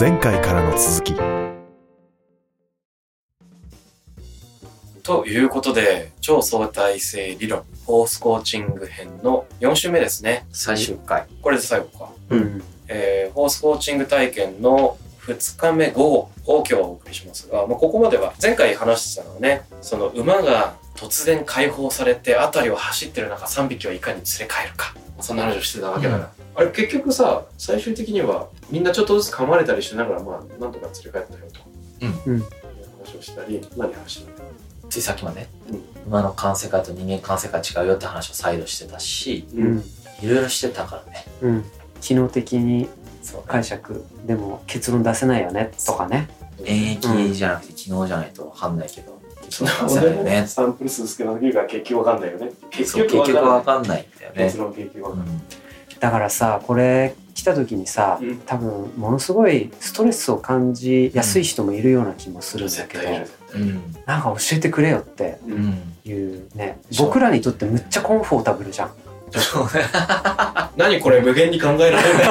[0.00, 1.14] 前回からの続き
[5.02, 10.46] ということで、超相対性理論、フォースコーチング編の4週目ですね。
[10.52, 11.26] 最終回。
[11.42, 12.12] これで最後か。
[12.30, 12.62] うん。
[12.88, 24.94] えー、フォースコーチング体験の2日目午後を今日はお送りしますが、まあ、ここまでは前回話してたのはね、その馬が突然解放されて辺りを走ってる中3匹をいかに連れ帰るか。
[25.20, 26.39] そんな話をしてたわけだから。
[26.60, 31.60] あれ結局さ、最終的にはみんなちょっとずつ噛まれたりしながら、まあ、なんとか連れ帰ったよと。
[32.26, 32.44] うんいう
[33.02, 34.50] 話をしたり、何話したの
[34.90, 39.84] ついさっきまで、うん馬の感性界と人間感性界違うよって話を再度してたし、うん。
[40.22, 41.24] いろいろしてたからね。
[41.40, 41.64] うん。
[42.02, 42.88] 機能的に
[43.22, 46.28] そう解釈でも結論出せないよねとかね。
[46.64, 50.46] 演疫じゃなくて機能じゃないとわかんないけど、結論出せないよね。
[50.46, 52.50] サンプル数少なすぎるから結局わかんないよね。
[52.70, 54.58] 結局わかんないんだよね結。
[54.58, 55.28] 論結局わかんない。
[55.28, 55.42] うん
[56.00, 63.04] だからさこれ来た時にさ、うん多分ものすごいストレスを感じやすい人もいるような気もするんだけど、
[63.54, 63.94] うん。
[64.06, 65.38] なんか教えてくれよって。
[66.04, 68.92] いうねそう僕らにとってむっちゃコンフォータブルじゃん。
[70.76, 72.18] 何これ無限に考えられる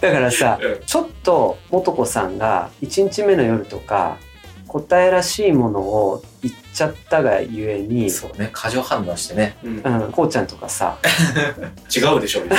[0.00, 4.18] だからさうんちょっと素子さんが1日目の夜とか
[4.68, 9.56] 答えらしいものを言っちゃったがゆえに、そうね、過剰反応してね。
[9.64, 9.78] うん。
[9.78, 10.98] うん、こうちゃんとかさ。
[11.94, 12.58] 違うでしょみたい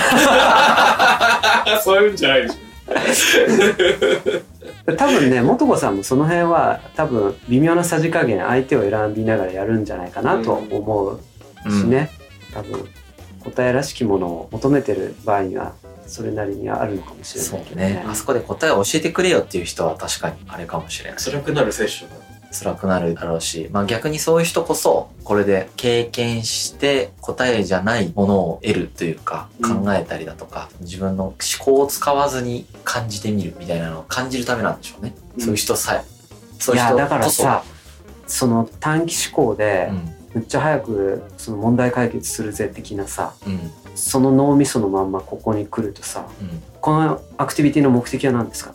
[1.66, 1.80] な。
[1.82, 2.58] そういうんじゃないでし
[4.98, 11.20] 多分ね素子さんもその辺は多分微妙なさじ加減相手を選びながらやるんじゃないかなと思う
[11.70, 12.10] しね、
[12.54, 12.88] 多分
[13.44, 15.74] 答えらしきものを求めてる場合には
[16.10, 18.06] それなりにはあるのかもしれそないうけどねね。
[18.08, 21.20] あそこで答えを教えてくれよっていう人は確かにあれかもしれない。
[21.20, 21.32] ょ。
[21.32, 22.16] 辛くなるセッションだ。
[22.52, 35.14] 辛くなるだろうし、まあ逆にそういう人こそ、これで経験して答えじゃないものを得るというか、うん考えたりだとか、自分の思考を使わずに感じてみるみたいなのを感じるためなんでしょうね。
[35.36, 36.04] うんそういう人さえ。
[36.60, 37.64] そういう人いやだからこそさ
[38.28, 40.16] その短期思考でうん。
[40.34, 43.72] むっちゃ早くその問題解決するぜ的なさうん。
[44.00, 46.62] その脳みそのまんまここに来るとさうん。
[46.82, 48.74] このアクティビティの目的は何ですか？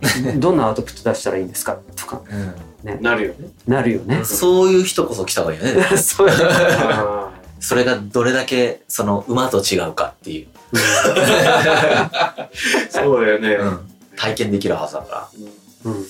[0.38, 1.76] どんなアウトプット出したらいいんですか？
[1.96, 2.20] とか
[3.00, 3.48] なるよね。
[3.66, 4.24] なるよねうん。。
[4.24, 5.84] そういう人こそ来た方がいいよね。
[5.98, 7.30] そういうあ
[7.60, 12.48] それがどれだけその馬と違うかっていう、ー
[12.88, 13.54] そうだよね。
[13.54, 13.80] うん
[14.16, 15.30] 体験できるはずだか
[15.84, 16.04] うんうん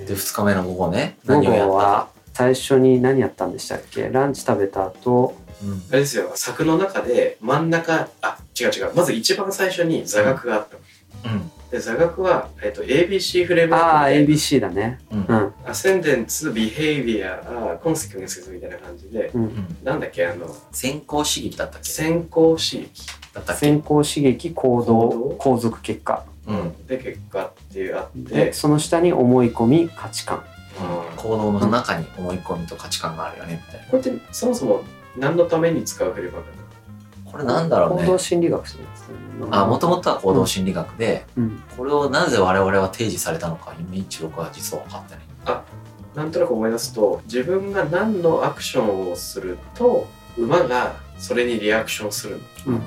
[0.00, 0.04] ら。
[0.06, 2.08] で、二日目の午後ね、午何をやった後はか。
[2.34, 4.08] 最初に何やったんでしたっけ？
[4.12, 5.47] ランチ食べた後うん
[5.90, 8.92] あれですよ、柵の中で真ん中、あ、違う違う。
[8.94, 10.76] まず一番最初に座学があった。
[11.28, 11.34] の。
[11.34, 11.50] うん。
[11.70, 15.00] で、座学は、えっと、ABC フレームワああークで ABC だね。
[15.10, 15.26] うん。
[15.28, 15.52] うん。
[15.66, 17.36] アセンデンツ、ビヘイビア、
[17.82, 19.42] コンセクエンスみたいな感じで、うん。
[19.42, 21.90] うんなんだっけ、あの、先行刺激だったっけ？
[21.90, 22.88] 先行刺激。
[23.34, 23.66] だったっけ？
[23.66, 24.84] 先行刺激行行動？
[25.10, 26.24] 動後続結果。
[26.46, 26.86] うん。
[26.86, 28.34] で、結果っていうあって。
[28.34, 30.44] で、その下に思い込み価値観。
[30.80, 31.16] うん。
[31.16, 33.86] 行動の中に思い込みと価値観があるよねみたいな。
[33.88, 34.84] これってそもそも
[35.18, 36.68] 何のために使うフレームワークなの
[37.30, 38.18] これなんだろう行動ね。
[38.18, 38.76] 心理学です。
[38.78, 38.84] ね
[39.50, 41.62] あ、もともとは行動心理学で、うん。
[41.76, 45.28] これをなぜ我々は提示されたのか、いまいち僕は実は分かってない。
[46.14, 52.74] なんとなく思い出すと自分が何のアクションをすると馬がそれにリアクションするの。
[52.74, 52.82] うん。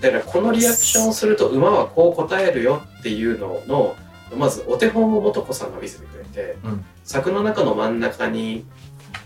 [0.00, 3.96] だからこのリアクションをすると馬はこう答えるよっていうのの
[4.36, 6.84] まずお手本を素子さんが見せてくれて、うん。
[7.04, 8.66] 柵の中の真ん中に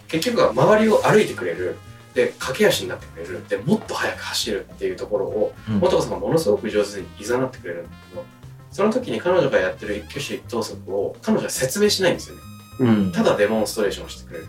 [0.07, 1.77] 結局は周りを歩いてくれる
[2.19, 3.49] で駆け足になってくれる。
[3.49, 5.81] でもっと速く走るっていうところをうん。
[5.81, 8.25] 素子さんがものすごく上手にいざなってくれるんだけど
[8.73, 12.43] その時に彼女がやってる一挙手一投足を彼女は説明しないんですよね。
[12.81, 13.13] うん。
[13.13, 14.49] ただデモンストレーションをしてくれる。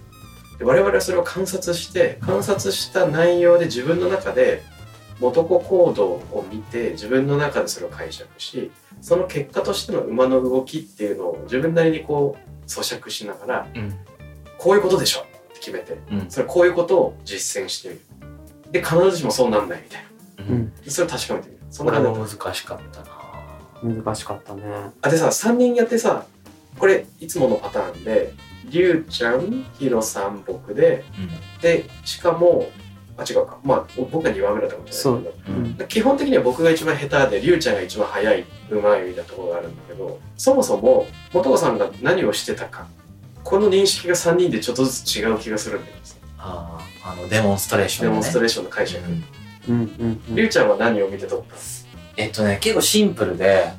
[0.58, 4.64] で我々はそれを観察して観察した内容で自分の中で
[5.20, 13.94] 元子行動を見て自分の中でそれを解釈しその結果としての馬の動きっていうのを自分なりにこう咀嚼しながらうん。
[14.58, 15.26] こういうことでしょ
[15.72, 16.30] 決めてうん。
[16.30, 18.02] それこういうことを実践してみる。
[18.72, 20.04] で必ずしもそうなんないみたい
[20.38, 20.54] な。
[20.54, 20.76] うん。
[20.82, 21.62] でそれを確かめてみる。
[21.70, 24.04] そんな感じ難しかったな。
[24.04, 24.64] 難しかったね。
[25.02, 26.26] あでさ3人やってさ
[26.78, 28.34] これいつものパターンで
[28.66, 31.62] りゅうちゃんヒロさん僕でうん。
[31.62, 32.68] でしかも
[33.18, 33.60] あ違うか。
[33.64, 35.36] まあ僕が2番目だったかもしれないけど。
[35.48, 35.52] う。
[35.52, 35.66] ん。
[35.80, 35.88] うん。
[35.88, 42.88] 基本的には僕が一番下手でりゅうちゃんが一番速い馬いみたいなところがあるんだけどそもそも元子さんが何をしてたか
[43.50, 46.02] この認識が3人でちょっとずつ違う気がするんだよね
[46.38, 48.20] ああ、あの、デモンストレーションのね。
[48.20, 49.24] デモンストレーションの解釈うん
[49.68, 51.56] うんうんうんりゅうちゃんは何を見て取った
[52.18, 53.72] えっとね、結構シンプルで、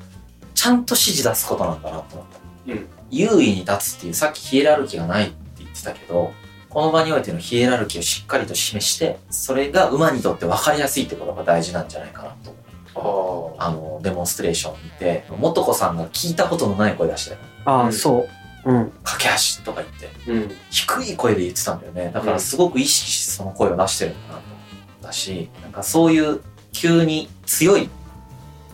[0.54, 2.26] ちゃんと指示出すことなんだなと思っ
[2.66, 2.72] た。
[2.72, 6.32] うん優位に立つっていう、さっきヒエラルキーがないって言ってたけど、
[6.68, 12.54] この場においてのヒエラルキーをしっかりと示して、それが馬にとって分かりやすいってことが大事なんじゃないかなと
[12.94, 13.68] 思ああ。
[13.68, 17.42] あの、デモンストレーション見て、元子さんが聞いたことのない声出してたよ。
[17.64, 18.39] ああ、うんそう。
[18.64, 18.92] うん。
[19.04, 20.50] 駆け足とか言って、うん。
[20.70, 22.10] 低い声で言ってたんだよね。
[22.12, 26.40] だからすごく意識してその声を出してるんだなと思ったし、なんかそういう
[26.72, 27.88] 急に強い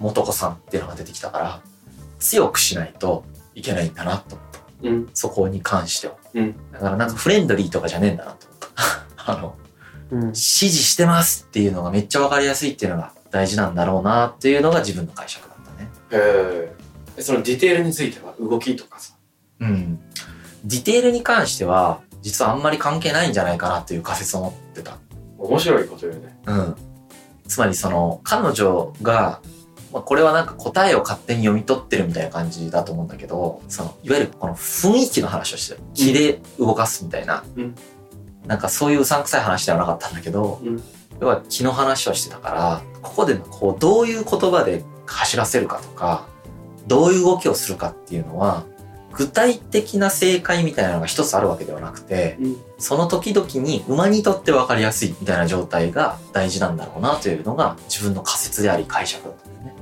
[0.01, 1.61] 元子さんっていうのが出てきたから、
[2.19, 3.25] 強くしないと
[3.55, 4.89] いけないんだなと思った。
[4.89, 5.09] うん。
[5.15, 6.15] そこに関しては。
[6.35, 8.59] うんだからなんかフレンドリーとかじゃねえんだなと思っ
[9.17, 9.33] た。
[9.33, 9.57] あの、
[10.11, 10.21] うん。
[10.27, 15.91] 指示してますっていうのがめっちゃわかりやすいっていうのが大事なんだろうなっていうのが自分の解釈だったね。
[16.11, 16.73] へ
[17.19, 17.23] え。
[17.23, 19.16] そのディテールについては動きとかさ。
[19.61, 19.99] うん。
[20.65, 24.99] ディテールに関しては、実はあんまり関係ないんじゃないかなっていう仮説を持ってた。
[25.39, 26.39] 面白いこと言うね。
[26.47, 26.77] うん。
[27.47, 29.41] つまりその、彼女が、
[29.93, 35.81] まあ、これはなんか答えを勝手に読み取ってるみたいな感じだと思うんだけど、その、いわゆるこの雰囲気の話をしてる。
[35.95, 37.45] 気で動かすみたいな。
[37.57, 37.75] うん
[38.47, 40.83] なんかそういううさんくさい話ではなかったんだけど、うん
[41.21, 46.27] 要は気の話をしてたから、ここでこう、どういう言葉で走らせるかとか、
[46.87, 48.65] どういう動きをするかっていうのは、
[49.17, 52.57] 具体的な正解みたいなのが一つあるわけではなくて、うん。
[52.79, 59.75] その時々に馬にとって分かりやすいみたいな状態が大事なんだろうなというのが自分の仮説であり解釈だったんだよね。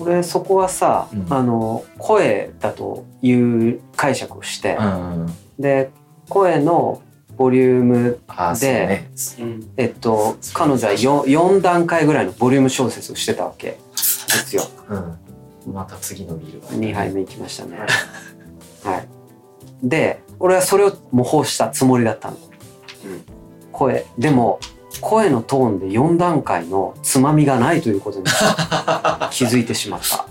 [0.00, 5.26] 俺そこはさ、うんあの声だという解釈をして、うん。
[5.58, 5.90] で
[6.28, 7.02] 声の
[7.36, 8.20] ボリューム
[8.58, 9.10] でね。
[9.38, 9.70] うん。
[9.76, 13.78] えっと彼女は 4, 4段階ぐらいのボリューム小説をしてたわけで
[14.46, 15.72] すようん。
[15.72, 16.68] また次のビールが。
[16.68, 17.78] 2杯目いきましたね
[18.86, 19.08] はい。
[19.82, 23.24] で俺はそれを模倣したつもりだったの、うん。
[23.72, 24.06] 声。
[24.18, 24.60] でも
[25.00, 28.24] 声のトーンで4段階のつまみがないということに
[29.30, 30.26] 気づいてしまった。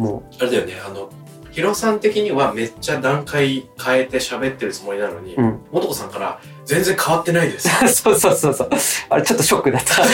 [0.00, 1.10] もあれだよね、あの、
[1.50, 7.68] ヒロさん的にはめっちゃ段階変えて喋ってるつもりなのに、う、うん、元子さんから全然変わってないです。
[8.02, 8.70] そうそうそうそう。
[9.10, 10.02] あれちょっとショックだった。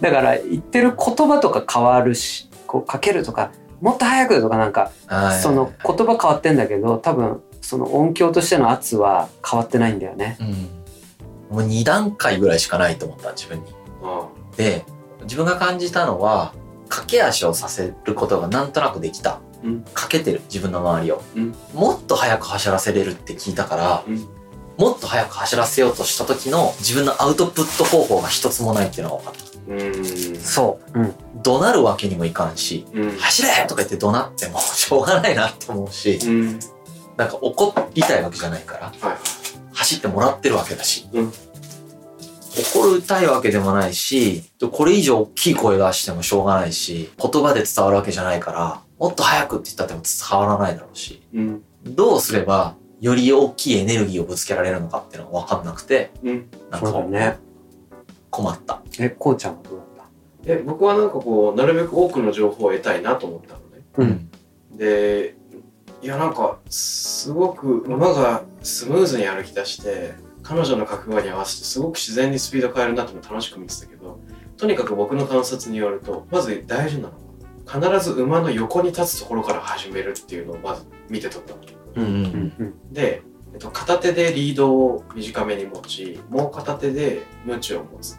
[0.00, 10.38] だから言ってる言葉とか変わるしこうかけるとかもっと早くとかなんかはいその言葉変わってんだけど多分その音響としての圧は変わってないんだよね。
[10.40, 11.58] うん。
[11.58, 13.74] もう2段階ぐらいしかないと思った、自分に。
[14.02, 14.26] あ
[14.56, 14.86] で、
[15.24, 16.54] 自分が感じたのは、
[16.88, 19.40] 駆け足をさせることがなんとなくできた。
[19.62, 21.22] うんかけてる、自分の周りを。
[21.36, 24.26] うんもっと早く走らせれるって聞いたから、うん
[24.78, 29.47] もっと早く走らせようとした時の自分のアウトプット方法が一つもないっていうのが分かった。
[29.68, 30.40] うーん。
[30.40, 33.10] そう、うん、怒鳴るわけにもいかんし、うん。
[33.18, 36.58] 走れとか言って怒鳴っても しょうがないなって思うし、うん。
[37.16, 39.18] なんか怒りたいわけじゃないから、はい。
[39.72, 41.32] 走ってもらってるわけだし、うん
[42.58, 44.42] 怒りたいわけでもないし、
[44.72, 51.62] これ以上大きい声出してもしょうがないし、言葉で伝わるわけじゃないから、もっと早くって言ったっても伝わらないだろうし、うん。
[51.84, 56.50] どうすればより大きいエネルギーをぶつけられるのかっていうのが分かんなくて、うん。
[56.70, 57.38] なんかそうだね。
[58.30, 58.82] 困った。
[58.98, 59.86] えこうちゃんはどうだっ
[60.42, 63.84] たで、僕はなんかこう、なるべく多くの情報を得たいなと思ったのね。
[63.96, 64.30] うん。
[64.76, 65.36] で、
[66.00, 74.20] いやなんか、すごく馬がスムーズに歩き出して、彼女の覚悟に合わせてすごく自然にスピード変えるなって楽しく見てたけど、
[74.56, 81.60] とにかく僕の観察によると、まず大事なのは、必ず馬の横に立つところから始めるっていうのをまず見て取ったの。
[81.96, 83.22] うんうんうんうんで、
[83.58, 88.16] えっと、片手でリードを短めに持ち、もう片手でムチを持つ。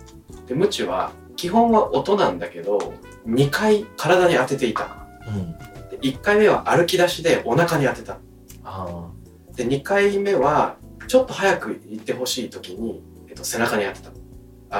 [0.47, 2.94] で、ムチは基本は音なんだけど、
[3.25, 5.07] 2回体に当てていた。
[5.25, 5.57] うん。
[5.92, 8.18] で1回目は歩き出しでお腹に当てた。
[8.66, 9.09] あ
[9.56, 10.75] で、2回目は
[11.07, 14.11] ちょっと早く行ってほしい時に、えっと、背中に当てた。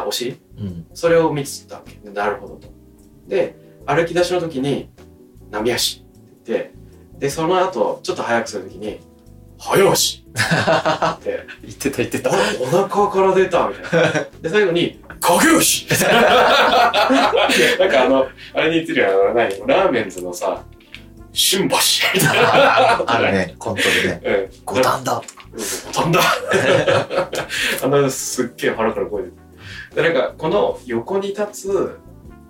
[0.01, 0.34] あ、お尻？
[0.34, 0.62] あ。
[0.62, 0.88] うん。
[0.93, 1.93] それを見つったわけ。
[1.93, 2.67] でなるほどと。
[3.29, 3.55] で、
[3.86, 4.89] 歩き出しの時に、
[5.51, 6.03] 波足っ
[6.43, 6.74] て言って、
[7.17, 9.00] で、その後、ちょっと早くする時に、
[9.60, 12.38] 早足 って、言ってた言ってあれ？
[12.62, 14.12] お腹から出たみたいな。
[14.42, 15.88] で、最後に、影吉
[17.78, 19.68] なんかあの、あれに似てるよ、あの、何？
[19.68, 20.63] ラーメンズのさ、
[21.34, 21.75] 新橋
[22.16, 23.04] みたいな。
[23.06, 24.22] あるね、コントでね。
[24.24, 24.50] うん。
[24.66, 25.13] 五反田。
[25.13, 25.22] うん。
[25.94, 26.22] 飛んだ
[27.84, 29.36] あの、すっげえ腹から声出て
[29.96, 32.00] で、なんか、この横に立つ、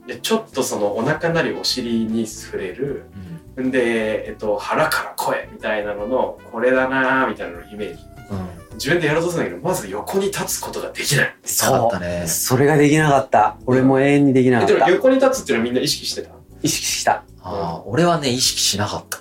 [0.08, 3.39] でちょっとそのお腹なりお尻に触れる、うん。
[3.58, 8.04] んで、えっと、腹から声みたいなのの、これだなーみたいなのイメージ。
[8.32, 8.74] うん。
[8.76, 11.36] 自分でやろうとするんだけど、まず横に立つことができない。
[11.42, 12.28] できなかったね。
[12.28, 16.30] それができなかった俺も永遠にできなかえでもった横に立つっていうのはみんな意識してた？
[16.62, 19.20] 意識したああ、俺はね、意識しなかった。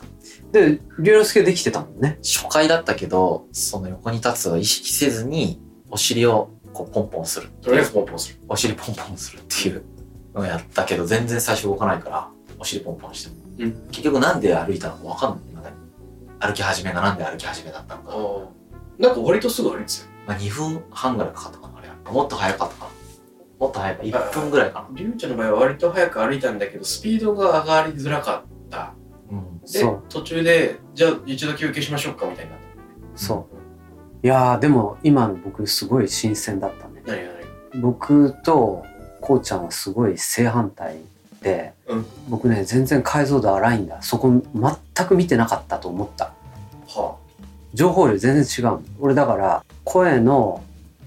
[0.52, 7.48] で龍之介できてたもんね初回だったけど、その横に立つを意識せずに、お尻をこうポンポンする。
[7.60, 8.40] とりあえずポンポンする。
[8.48, 9.82] お尻ポンポンするっていう
[10.34, 13.36] のをやったけど、全然最初動かないから、お尻ポンポンしても。
[13.58, 13.72] うん。
[13.90, 15.48] 結局なんで歩いたのかわかんない。
[16.40, 18.14] 歩き始めがなんで歩き始めだったのか。
[18.98, 20.08] なんか割とすぐ歩いてたよ。
[20.26, 21.94] まあ、2分半ぐらいかかったかな、あれは。
[22.12, 22.90] もっと早かったかな。
[23.58, 28.76] もっと早く1分ぐらいかりゅうちゃんの場合は割と早く歩いたんだけどスピードが上がりづらかった。
[28.76, 28.94] な
[29.32, 29.60] うん。
[29.60, 30.02] でそう。
[30.08, 34.26] 途中でじゃあ一度休憩しましょうかみたいになったそう。
[34.26, 37.02] いやーでも今の僕すごい新鮮だったね。
[37.04, 37.32] 何が
[37.74, 38.84] 何僕と
[39.20, 41.02] こうちゃんはすごい正反対で、
[41.86, 42.06] うん。
[42.28, 44.02] 僕ね全然解像度荒いんだ。
[44.02, 46.32] そこ全く見てなかったと思った。
[46.88, 47.16] は
[47.74, 48.82] 情報量全然違うの。
[49.00, 50.62] 俺だから声の、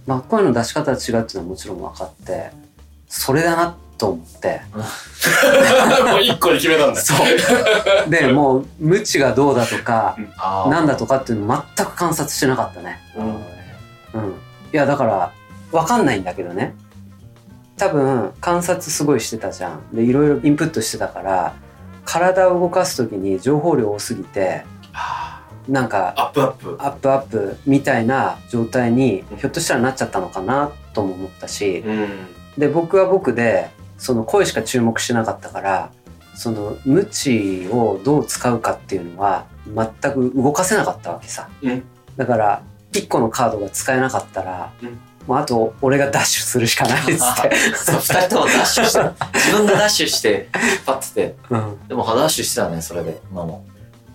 [0.05, 2.51] まあ、声の出し方が違うっていうのはもちろん分かって
[3.07, 4.61] それだなと思って。
[4.73, 7.01] あ もう一個で決めたんだ。
[7.01, 8.09] そう。
[8.09, 10.69] でもう無知がどうだとかあー。
[10.69, 12.99] なんだとかっていうの全く観察してなかったね。
[13.15, 13.25] うん。
[13.25, 13.27] う
[14.27, 14.33] ん。
[14.73, 15.31] いやだから
[15.71, 16.73] 分かんないんだけどね
[17.81, 19.81] 多分観察すごいしてたじゃん。
[19.91, 21.55] でいろいろインプットしてたから
[22.05, 26.77] 体を動かす時に情報量多すぎてあなんかーアップアップ。
[26.77, 32.09] アップアップみたいな状態にひょっとしたらなっちゃったのかなとも思ったしうん。
[32.55, 35.91] で僕は僕でその声しか注目してなかったから
[36.35, 41.83] その鞭をどう使うかっていうのは全く動かせなかったわけさ、うん。
[42.15, 42.61] だから
[42.91, 48.99] 1個のカードが使えなかったら、うんもうあと俺がダッシュするしかないっつって、そう2人ともダッシュして
[49.33, 51.13] 自分がダッシュして引っ張って。
[51.13, 53.65] てうん、でもダッシュしてたねそれで今も。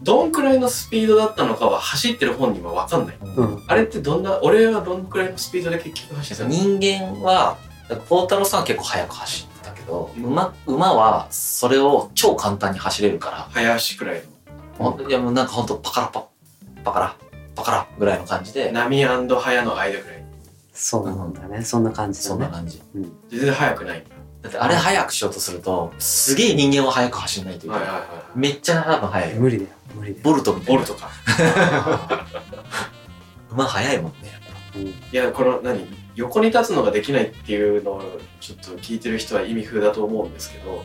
[0.03, 3.17] どんくらいのスピードだったのかは走ってる本人は分かんない。
[3.23, 3.65] うん。
[3.67, 6.55] あれってどんな俺はどんくらいのスピードで結局走ってたの？
[6.55, 7.57] 人間は
[8.09, 13.49] 孝太郎さんは結構速く走ってたけどうん馬馬はそれを超簡単に走れるから。
[13.51, 14.23] 早足くらい
[14.79, 16.27] ほんいやもうなんかほんとパカラパ
[16.85, 17.17] パカラ
[17.55, 18.67] パカラぐらいの感じで。
[18.67, 20.16] の波早の間くらい
[20.77, 22.29] そうなんだね、そんな感じだね。
[22.29, 22.83] そんな感じ。
[23.31, 23.99] 全然速くない。
[24.01, 24.09] んだ
[24.43, 27.81] だってあれ速くしようとするとすげえ人間は速く走んないといけない。
[27.81, 28.39] い、ははいはい。
[28.39, 29.41] めっちゃ多分速いよ。
[29.41, 30.81] 無理だよ無理だよ、ボルトみたいな。
[30.83, 31.11] ボルトか。
[33.51, 34.17] 馬速いもんね
[34.77, 34.83] うん。
[34.87, 36.07] いやこの何？
[36.17, 38.03] 横に立つのができないっていうのを
[38.41, 40.83] ちょっと聞いてる人は意味不だと思うんですけど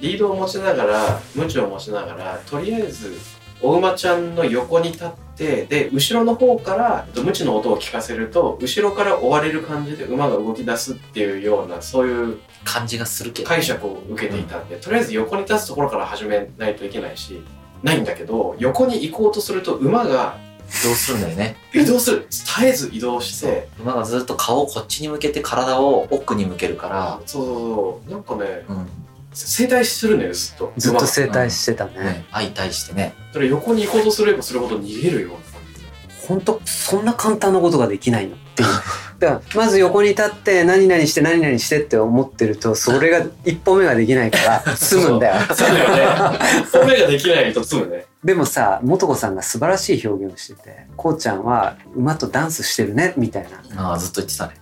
[0.00, 3.14] リードを持ちながらムチを持ちながらとりあえず
[3.62, 13.48] お馬ちゃんの横に立ってで後ろの方からムチの音を聞かせると後ろから追われる感じで馬が動き出すっていうようなそういう感じがするけど。
[13.48, 17.42] 解釈を受けていたんで、とりあえず横に立つところから始めないといけないし
[17.82, 20.38] ないんだけど横に行こうとすると馬が
[20.68, 21.56] 移動するんだよね。
[21.74, 22.26] 移動する。
[22.30, 23.68] 絶えず移動して。
[23.78, 28.10] 馬がずっと顔をこっちに向けて体を奥に向けるから、そうそうそう。
[28.10, 29.03] なんかねうん
[29.34, 30.72] 整体するんだよずっと。
[30.76, 33.14] ずっと整体してたね、ね、相対してね。
[33.32, 38.36] それ横に行こうとすればするほど逃げるような感じで本当そんな簡単なことができないの。
[38.36, 38.68] っていう。
[39.18, 45.54] だからまず横に立って何々して何々してって思ってるとそれが一歩目ができないから済むんだよ。
[45.54, 45.68] そう。
[45.68, 46.38] だよね。
[46.72, 48.06] 褒めができないと済むね。
[48.24, 54.54] でもさ素子さんが素晴らしい表現をしててこうちゃんは馬とダンスしてるねみたいな、ああずっと言ってたね。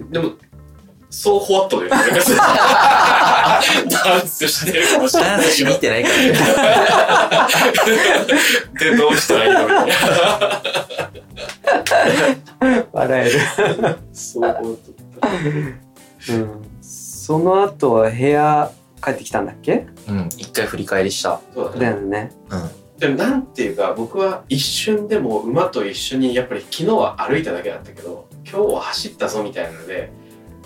[0.00, 0.32] うん、でも
[1.18, 2.02] そうホワットだよね。
[3.90, 5.56] ダンスしてるかもしれダンスない。
[5.56, 6.32] けど見てないからね
[8.78, 9.62] でどうしたらいいの？
[9.62, 9.90] みたい
[12.60, 13.40] な笑える、
[14.12, 14.78] そう
[16.82, 18.70] その後は部屋
[19.02, 19.86] 帰ってきたんだっけ？
[20.08, 21.40] うん一回振り返りした。
[21.54, 22.30] そうだねだよね。
[22.50, 22.70] うん。
[22.98, 30.10] でもなんていうか僕は一瞬でも馬と一緒にやっぱり昨日は歩いただけだったけど今日は走ったぞみたいなので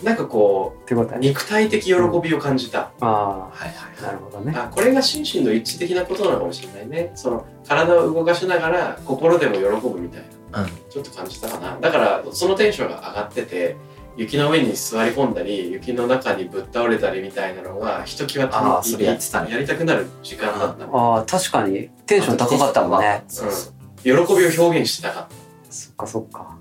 [0.02, 4.52] なんかこってことはねう肉体的喜びを感じた、あはいはいあなるほどね。
[4.56, 7.12] あこれが心身の一致的なことなのかもしれないね。
[7.14, 10.62] その体を動かしながら心でも喜ぶみたいな。
[10.62, 10.68] うん。
[10.88, 11.78] ちょっと感じたかな。
[11.78, 13.76] だからそのテンションが上がってて
[14.16, 21.90] 雪の上に座り込んだり雪の中にぶっ倒れたりみたいなのがひときわあーそれややりたくなる時間だったねああ確かに。
[22.06, 23.22] テンション高かったもんね。
[23.28, 25.72] そうそう喜びを表現してなかった。
[25.72, 26.56] そっかそっか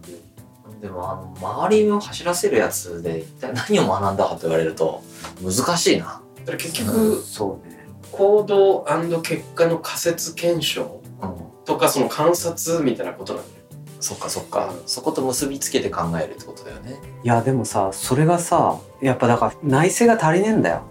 [0.81, 5.03] でもあの周りを走らせるやつで一体何を学んだかと言われると
[5.41, 6.21] 難しいな。
[6.39, 7.85] だから結局そうね。
[8.11, 8.85] 行動
[9.21, 11.35] 結果の仮説検証うん。
[11.65, 13.55] とかその観察みたいなことなんだよ。
[13.99, 14.73] そっかそっか。
[14.85, 16.99] そこと結びつけて考えるってことだよね。
[17.23, 20.81] いやでもさそれがさやっぱだから内政が足りねえんだよ。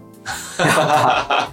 [0.57, 1.51] だか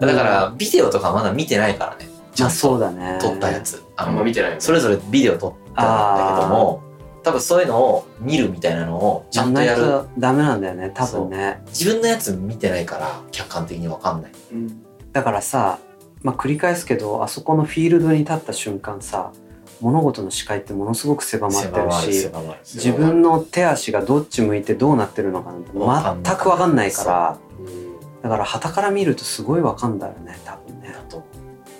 [0.00, 2.08] らビデオとかまだ見てないからね。
[2.34, 3.18] ちゃまあんとそうだね。
[3.20, 3.82] 撮ったやつ。
[3.96, 4.60] ああんまの見てないよね。
[4.60, 6.82] それぞれビデオ撮ったんだけども
[7.26, 10.02] 多分そういうのを見るみたいなのをちゃんとやる。
[10.16, 11.60] ダメなんだよね多分ね。
[11.66, 14.32] 自分のやつ見てないから客観的に分かんない。
[14.52, 14.84] うん。
[15.10, 15.80] だからさ
[16.22, 19.32] まあ繰り返すけどあそこのフィールドに立った瞬間さ
[19.80, 27.62] 物事の視界ってものすごく狭まってるし狭まる自分の手足がどっち向いてどうなってるのかなんて全く分かんないからう。
[27.68, 30.92] んだから傍から見るとすごい分かんだよね多分ね。
[30.92, 31.24] だ、と。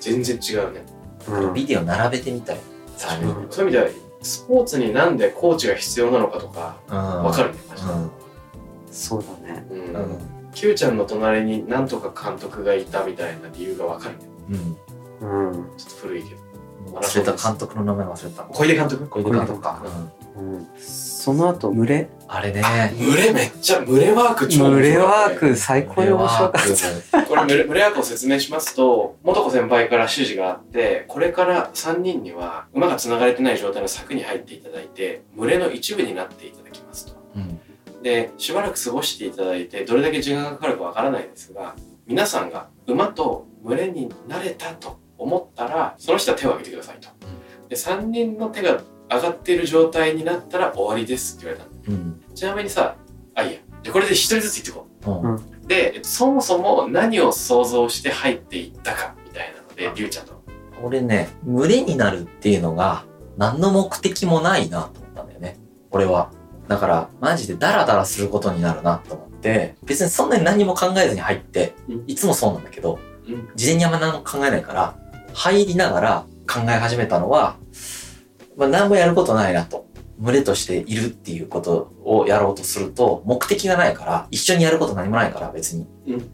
[0.00, 0.84] 全然違うね。
[1.28, 2.58] うん、ビデオ並べてみたい。
[2.96, 8.11] 3人うんそういう意味ではスポーツになんでコーチが必要なのかとかうん分かるねマジでうん。
[8.90, 9.64] そうだね。
[9.71, 9.78] うん。
[9.78, 10.18] うん。
[10.54, 14.76] Q ちゃんの隣になんとか監督がいたみたいな理由がわかるね。
[15.21, 15.50] うん。
[15.50, 16.40] うん、ちょっと古いけど。
[16.99, 17.50] 忘れた。
[17.50, 18.42] 監督の名前忘れた。
[18.45, 19.06] 小出監督？
[19.06, 19.83] 小出監督か。
[19.85, 20.11] うんうん、
[20.76, 22.08] その後群れ？
[22.28, 22.62] あれね。
[22.98, 26.62] 群れめっちゃ群れワーク超群れいワーク最高に面白かっ
[27.10, 27.22] た。
[27.24, 37.14] これ群れ群れワークを説明しますと元子先輩から指示があってこれから3人には馬が繋がれてない状態の柵に入っていただいて群れの一部になっていただきますと。
[37.36, 37.58] うん。
[38.02, 41.74] でしばらく過ごしていただいてどれだけ時間がかかるかわからないですが
[42.06, 47.08] 皆さんが馬と群れになれたと思ったらその人は手を挙げてくださいと。
[47.68, 52.34] で3人の手が上がっている状態になったら終わりですって言われたのうん。
[52.34, 52.96] ちなみにさ
[53.34, 55.56] あいいやじゃあこれで一人ずつ言っていこううん。
[55.66, 60.42] で、えっと、そもそも何を想像して入っていったかみたいなので、りゅうちゃんと。
[60.82, 63.04] 俺ね、群れになるっていうのが、
[63.36, 65.58] 何の目的もないなと思ったんだよね。
[65.90, 66.30] 俺は。
[66.68, 72.98] だから、マジでダラダラすることになるなと思って、別にそんなに何も考えずに入ってうん、いつもそうなんだけど、
[73.28, 74.96] うん事前にあんま何も考えないから、
[75.32, 77.56] 入りながら考え始めたのは、
[78.56, 79.86] まあ何もやることないなと。
[80.18, 85.86] 群れとしているっていうことをやろうとすると、目的がないから、一緒にやること何もないから別に。
[86.06, 86.30] うん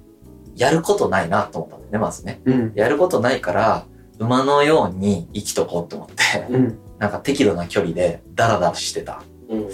[0.55, 2.41] やることないなと思ったんだよね、まずね。
[2.45, 3.87] うんやることないから、
[4.19, 9.23] 馬のように生きとこうって思って、うんなんか適度な距離でダラダラしてた。
[9.49, 9.69] うん。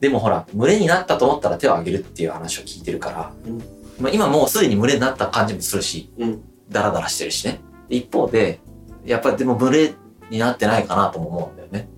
[0.00, 3.58] でもほら、群れになったと思ったら手を挙げるっていう話を聞いてるから、うん
[4.00, 7.60] まあ、今もうすでに群れになった感じもするし、うんダラダラしてるしね。
[7.88, 8.60] で一方で、
[9.04, 9.94] やっぱりでも群れ
[10.34, 11.88] になってないかなとも思うんだよね。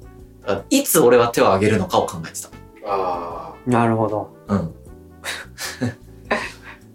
[0.42, 2.48] だからいつ俺は手を挙げるのかを考えてた。
[2.88, 4.74] あなるほどうん。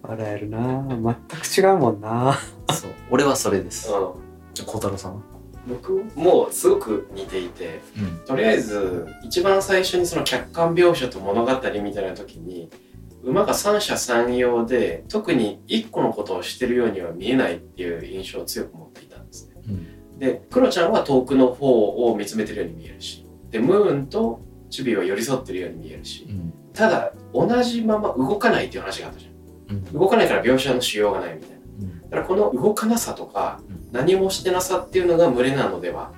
[0.04, 2.38] 笑えるな全く違うもんな
[2.74, 2.92] そう。
[3.10, 3.94] 俺はそれです。
[3.94, 3.98] あ。
[3.98, 4.14] うん。
[4.54, 5.22] じゃあ、孝太郎さんは？
[5.68, 8.18] 僕もすごく似ていて、うん。
[8.26, 11.52] とりあえず、一番最初にその客観描写と物語
[11.84, 12.70] みたいな時に、
[13.24, 19.56] 馬が三者三様で、特に一個のことをしてるようには見えないっていう印象を強く持っていたんですね。
[19.68, 19.88] うん。
[20.22, 26.54] で、クロちゃんは遠くの方を見つめてるように見えるし、で、ムーンとチュビーは寄り添ってるように見えるし、うん。
[26.74, 29.78] ただ同じまま動かないっていう話があったじゃん。
[29.78, 29.84] うん。
[29.94, 31.56] 動かないから描写のしようがないみたいな。
[31.58, 32.02] うん。
[32.02, 33.90] だからこの動かなさとかうん。
[33.92, 36.12] 何もしてなさっていうのが群れなのでは。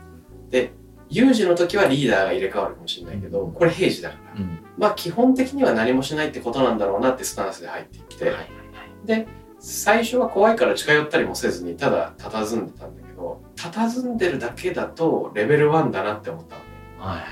[0.49, 0.73] で
[1.09, 4.41] 有事の時はリーダーが入れ替わるかもしれないけどこれ平時だから。
[4.41, 4.59] うん。
[4.77, 8.25] まあ基本的には何もしないってことなんだろうなってスタンスで入ってきて。
[8.25, 8.47] はいはい
[9.05, 9.27] で
[9.65, 13.02] 最初は怖いから近寄ったりもせずにただ佇んでたんだ
[13.55, 16.67] けど佇んでるだけだとレベル1だなって思ったのね
[16.99, 17.15] はい。
[17.17, 17.23] はい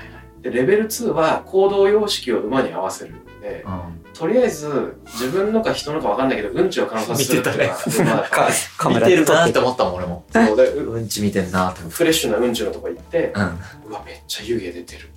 [0.42, 4.16] でレベル2は行動様式を馬に合わせるのではい。
[4.18, 7.76] とりあえず自分のか人のか分かんないけどうんちを観察するっていうのが
[8.14, 8.48] 馬だか
[8.90, 10.24] ら見てるなって思ったもん俺も。
[10.32, 11.82] そうでううんち見てんなって。
[11.82, 13.42] フレッシュなうんちのとこ行ってうん。
[13.90, 15.10] うわめっちゃ湯気出てる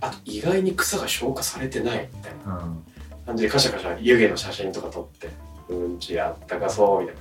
[0.00, 2.82] あと意外に草が消化されてないみたいなうん。
[3.26, 5.28] 感じでカシャカシャ湯気の写真とか撮って
[5.68, 7.16] うんちあったかそうみたい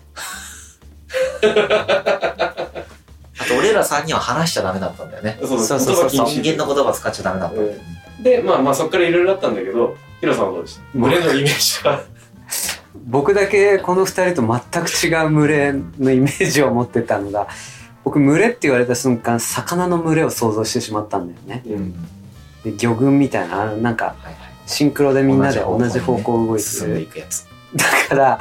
[1.44, 5.38] あと俺ら3人は話しちゃダメだったんだよね。
[5.42, 6.10] なそうそうそう。
[6.10, 6.28] そう。
[6.28, 7.84] 人間の言葉使っちゃダメだったんだよね。
[8.22, 10.82] でまあまあそっからいろいろあったんだけどヒロさんはどうでした？
[11.00, 12.04] 群れのイメージは。
[13.08, 17.48] 僕だけこの二人と全く違う群れのイメージを持ってたのが
[18.04, 21.64] 僕群れって言われた瞬間魚の群れを想像してしまったんだよね。
[21.66, 21.94] うん。
[22.64, 24.16] で魚群みたいなあのなんか。
[24.68, 27.46] シンクロでみんなで同じ方向を動いて進んでいるくやつ。
[27.76, 28.40] だから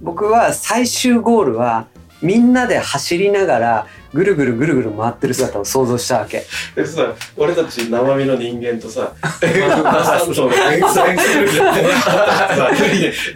[0.00, 1.86] 僕は最終ゴールは
[2.24, 11.04] みんなで走りながらぐるぐるぐるぐる回ってる姿を想像したわけ でさ俺たち生身の人間とさ全全速力でさ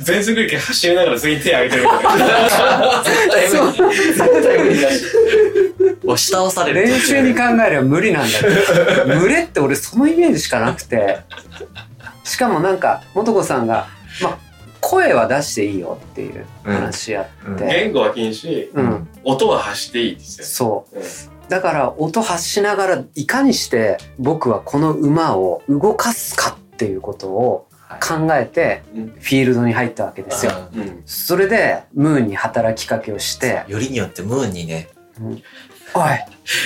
[0.00, 5.04] 全速力で走りながら次に手挙げてるみたいなそう絶対無理だし。
[6.04, 6.82] 押し倒される。
[6.82, 11.18] 練習に考えれば無理なんだけど群れって俺そのイメージしかなくて
[12.24, 13.86] しかもなんか素子さんが、
[14.22, 14.47] まあ、
[14.88, 18.72] 声は出していいよっていう話やって、言語は禁止。
[18.72, 19.08] うん。
[19.22, 20.94] 音は発していいって言ってそう。
[20.94, 21.04] たよ
[21.50, 27.68] だから音発しながらいかにして僕はこの馬を動かすかっていうことを
[28.00, 29.06] 考えてうん。
[29.08, 30.52] フィールドに入ったわけですよ。
[30.72, 30.80] うん。
[30.80, 31.02] うん。
[31.04, 33.64] それでムーンに働きかけをして。
[33.68, 34.88] よりによってムーンにね、
[35.92, 36.04] 「おい。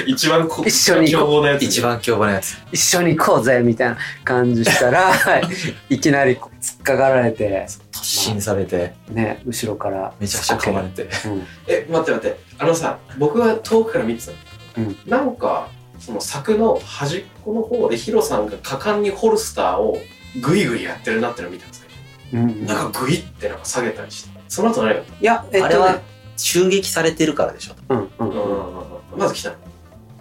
[0.06, 2.56] 一番こ一緒に凶暴なやつ一番凶暴なやつ。
[2.70, 5.10] 一緒に行こうぜ」みたいな感じしたら
[5.90, 7.66] いきなり突っかかられて、
[8.02, 11.02] 突進されて、ね、後ろからめちゃくちゃ噛まれて。
[11.02, 11.46] うん。
[11.66, 12.38] え待って待って。
[12.58, 14.36] あのさ僕は遠くから見てたの、
[14.88, 14.96] うん。
[15.06, 19.98] なんかその柵の端っこの方でヒロさんが果敢にホルスターを
[20.42, 21.88] グイグイやってるなってのを見たんですよ
[22.34, 26.02] うんなんかグイってなんか下げたりしてその後何がいやえっあれはとね
[26.36, 27.74] 襲撃されてるからでしょ。
[27.90, 28.30] うんうんうん。
[28.30, 28.76] うん
[29.12, 29.56] うんまず来たの？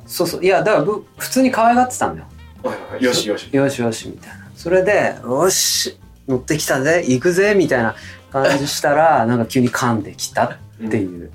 [0.06, 0.44] そうそう。
[0.44, 2.28] いやだからぶ普通に可愛がってたんだよ。
[2.62, 3.04] はいはいはい。
[3.04, 3.50] よしよし。
[3.52, 4.52] よしよしみたいな。
[4.56, 5.98] それでよし
[6.32, 7.96] 乗ってきたぜ行くぜみたいな
[8.32, 11.32] 感じしたら なんか急に噛んできたっていう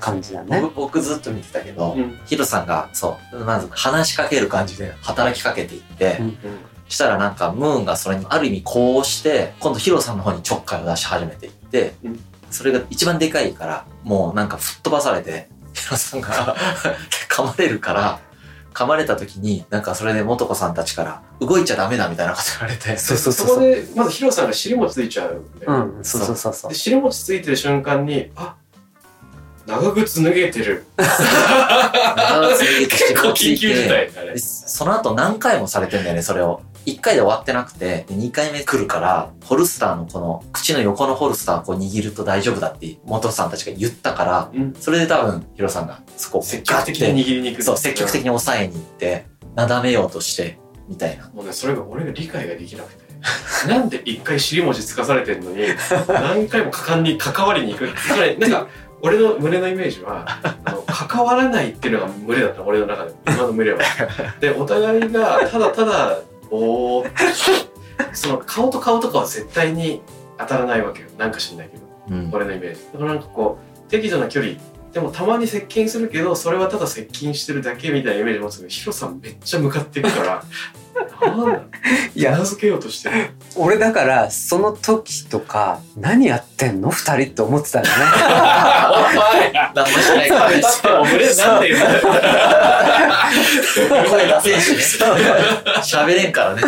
[0.00, 0.60] 感じだね。
[0.60, 2.18] 僕僕ずっと見てたけど、うん。
[2.26, 6.26] ヒロさんがそうまず話しかける感じで働きかけていって、うん。
[6.26, 6.36] うん
[6.88, 12.20] したらなんかムーンがそれにある意味こうして今度ヒロさんの方にちょっかいを出し始めていって、うん。
[12.50, 16.56] それが一番でかいからもうなんか吹っ飛ばされてヒロさんが
[17.28, 18.20] 噛まれるから
[18.74, 23.56] 噛まれた時になんかそれで素子さんたちから動いちゃダメだみたいなこと言われてそうそうそそうそう。
[23.58, 26.76] こでまずヒロさんが尻餅ついちゃううん、そうそうそうそうで。
[26.76, 28.56] 尻餅ついてる瞬間にあ
[29.66, 36.62] 長靴脱げてる長すぎて 結構緊急事態だねでその後何回もされてんだよね、それを。
[36.92, 44.74] 1回で終わってなくて、で2回目来るから、ホルスターのこの、口の横のホルスターをこう握ると大丈夫だって、元さんたちが言ったから、うん。
[44.74, 51.28] それで多分、ヒロさんが、そこを積極的に握りに行くそう、積極的に抑えに行って、なだめようとして、みたいな。
[51.34, 53.08] もうねそれが俺が理解ができなくて。
[53.68, 55.64] なんで一回尻餅つかされてんのに
[56.06, 58.68] 何回も果敢に関わりに行くつまりなんか
[59.02, 60.24] 俺の胸のイメージは
[60.64, 63.80] あの関わらないっていうのが群れだった俺の中で今の群れは。
[64.40, 66.18] でお互いがただただ
[66.50, 67.10] おー。
[68.12, 70.02] その顔と顔とかは絶対に
[70.38, 71.08] 当たらないわけよ。
[71.18, 71.82] なんか知んないけど。
[72.10, 72.30] うん。
[72.32, 72.80] 俺のイメージ。
[72.92, 74.54] だからなんかこう適度な距離
[74.92, 80.42] でもたまに接近するけどそれはただ接近してるだけみたいなイメージ持つけどヒロさんめっちゃ向かっていくから。
[81.20, 81.60] なんだ
[82.14, 82.32] いや。
[82.38, 83.30] 名付けようとしてる。
[83.56, 86.90] 俺だからその時とか何やってんの？
[86.90, 87.94] 二人って思ってたんだね。
[89.74, 90.50] 何もしないから。
[90.50, 90.56] ね。
[90.56, 91.06] もう。
[91.10, 91.80] 群れなんで言う。
[91.80, 92.08] んだよ
[94.10, 95.06] 声出せんしね。
[95.82, 96.62] 喋れんからね。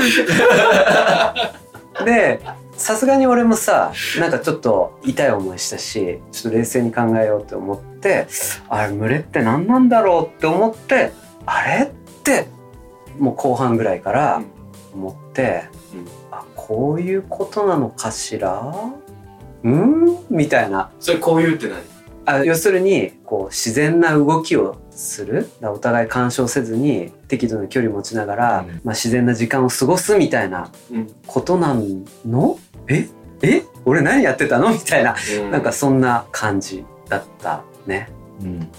[2.05, 2.40] で
[2.77, 8.27] さすがに俺もさなんかちょっと痛い思いしたしちょっと冷静に考えようと思って
[8.70, 11.12] あれ群れって何なんだろうって思って
[11.44, 11.88] あれっ
[12.23, 12.46] て
[13.18, 14.40] もう後半ぐらいから
[14.94, 16.07] 思って、うん。
[16.31, 18.73] あこういうことなのかしら？
[19.62, 20.16] うん？
[20.31, 20.90] みたいな。
[21.01, 21.79] それこういうって何？
[22.25, 25.35] あ要するにこう自然な動きをする？
[25.35, 28.81] だからお互い干渉せずに適度な距離持ちながら、うん。
[28.85, 31.07] まあ、自然な時間を過ごすみたいなうん。
[31.27, 32.59] ことなんの？
[32.89, 33.09] え？
[33.43, 33.63] え？
[33.85, 34.73] 俺何やってたの？
[34.73, 35.17] みたいな
[35.51, 38.09] なんかそんな感じだったね。
[38.43, 38.71] うん。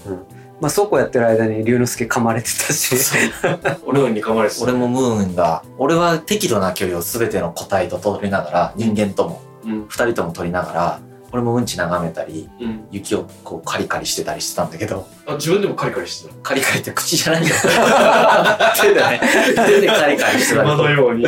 [0.60, 2.94] まあそうこうやってる間に龍之介噛まれてたし。
[3.84, 4.62] 俺のに噛まれてた。
[4.62, 9.86] 俺もムーンが、俺は適度な距離を全ての個体と取りながら、人間とも、うん。
[9.88, 11.00] 二人とも取りながら、
[11.32, 12.86] 俺もうんち眺めたり、うん。
[12.90, 17.56] 雪をこうカリカリしてたりしてたんだけど、あ自分でもカリカリしてカリカリって口じゃないんだよ。
[18.80, 19.20] 手でね、
[19.66, 21.26] 手でカリカリしてたりのように。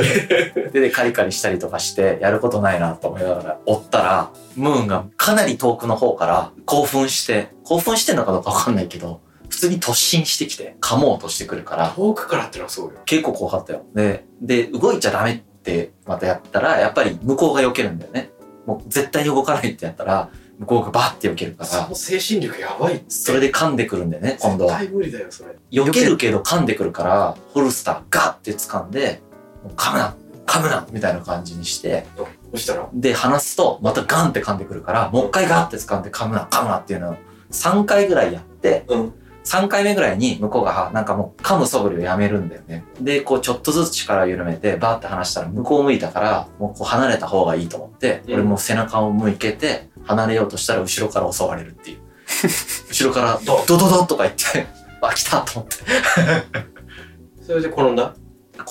[0.72, 12.92] 手でカリカリしたりとかして、やることないなと思いながら追ったら、ムーンがかなり遠くの方から興奮して、興奮してんのかどうかわかんないけど、普通に突進してきて、噛もうとしてくるから、遠くからってのはそうよ。
[13.06, 13.84] 結構怖かったよ。
[13.94, 18.30] で、で、動いちゃダメってまたやったら、やっぱり向こうが避けるんだよね。
[18.66, 24.78] もう絶対に動かないってやったら、向こうがバッて避けるから、その精神力やばいそれで噛んでくるんだよね、今度は。
[24.78, 25.56] 絶対無理だよそれ。
[25.70, 29.20] 避けるけど噛んでくるから、ホルスターガッて掴んで、
[29.62, 30.14] もう噛むな
[30.46, 32.06] 噛むなみたいな感じにして、
[32.52, 37.16] そしたらで、離すと、またガンって噛んでくるから、もう一回ガッて掴んで噛むな噛むなっていうのを
[37.50, 39.14] 3回ぐらいやって、うん
[39.44, 42.84] 3回目ぐらいに向こうが、なんかもう噛む素振りをやめるんだよね。
[43.00, 51.98] で、こうちょっとずつ力を緩めて、バーって離したら向こう向いたから、もうこう離れた方がいいと思って、うん俺も背中を向けて、離れようとしたら後ろから襲われるっていう。
[52.88, 54.66] 後ろからドドドドとか言って、
[55.02, 55.76] あ、来たと思って。
[57.46, 58.14] それで転んだ？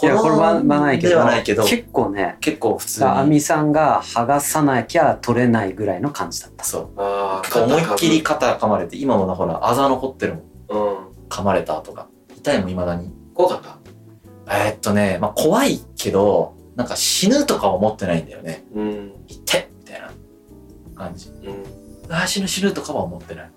[0.02, 3.10] いやこれはまあないけでどはないけど、結構ね結構普通に。
[3.10, 6.64] 亜美さんが剥がさなきゃ取れないぐらいの感じだった。
[6.64, 6.90] そう。
[6.98, 10.44] ああ思いっきり肩噛まれて、今もほら、あざ残ってるもん。
[10.74, 12.08] うん噛まれた跡が。
[12.36, 13.12] 痛いもん未だに。
[13.34, 13.78] 怖かった？
[14.66, 18.66] えーっとね、まあ怖いけど、なんか死ぬとか思ってないんだよね。
[18.74, 20.12] うん痛っみたいな
[20.96, 21.30] 感じ。
[21.30, 21.64] うん
[22.10, 23.52] あー死ぬ死ぬとかは思ってない。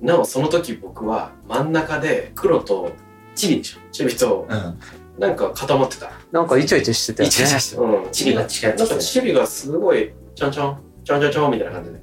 [0.00, 2.90] なおその時僕は真ん中で黒と
[3.34, 4.78] チビでしょチビとうん。
[5.18, 7.28] なんか固まってたなんかイチャイチャしてたよね。
[7.28, 12.00] イチャイチャしてるうんチビが近いなんかチビがすごいちょんちょんちょんちょんちょんみたいな感じで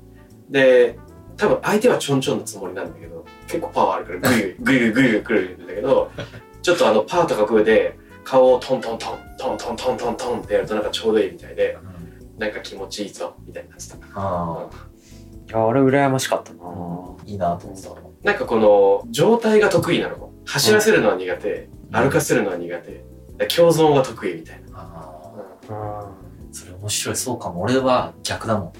[0.52, 1.00] で
[1.40, 6.12] 多分相手はちょんちょんのつもりなんだけど結構パワーあるからグイグイグイグイグイグイ来るんだけど
[6.62, 11.78] ちょっとあのパーとかグーで顔をトントントントントントントントンってやるとなんかちょうどいいみたいで
[12.38, 13.98] なんか気持ちいいぞみたいになってた。
[14.16, 14.68] あ
[15.48, 16.60] いやあれ羨ましかったな。
[16.64, 17.96] あ、いいなと思ってた。
[18.24, 20.30] なんかこの状態が得意なの。
[20.46, 21.70] 走らせるのは苦手。
[21.92, 23.04] 歩かせるのは苦手。
[23.48, 25.32] 共存は得意みたいな、あ
[25.70, 25.76] うん。
[25.76, 26.12] あ、
[26.52, 27.16] それ面白い。
[27.16, 27.62] そうかも。
[27.62, 28.74] 俺は逆だもん。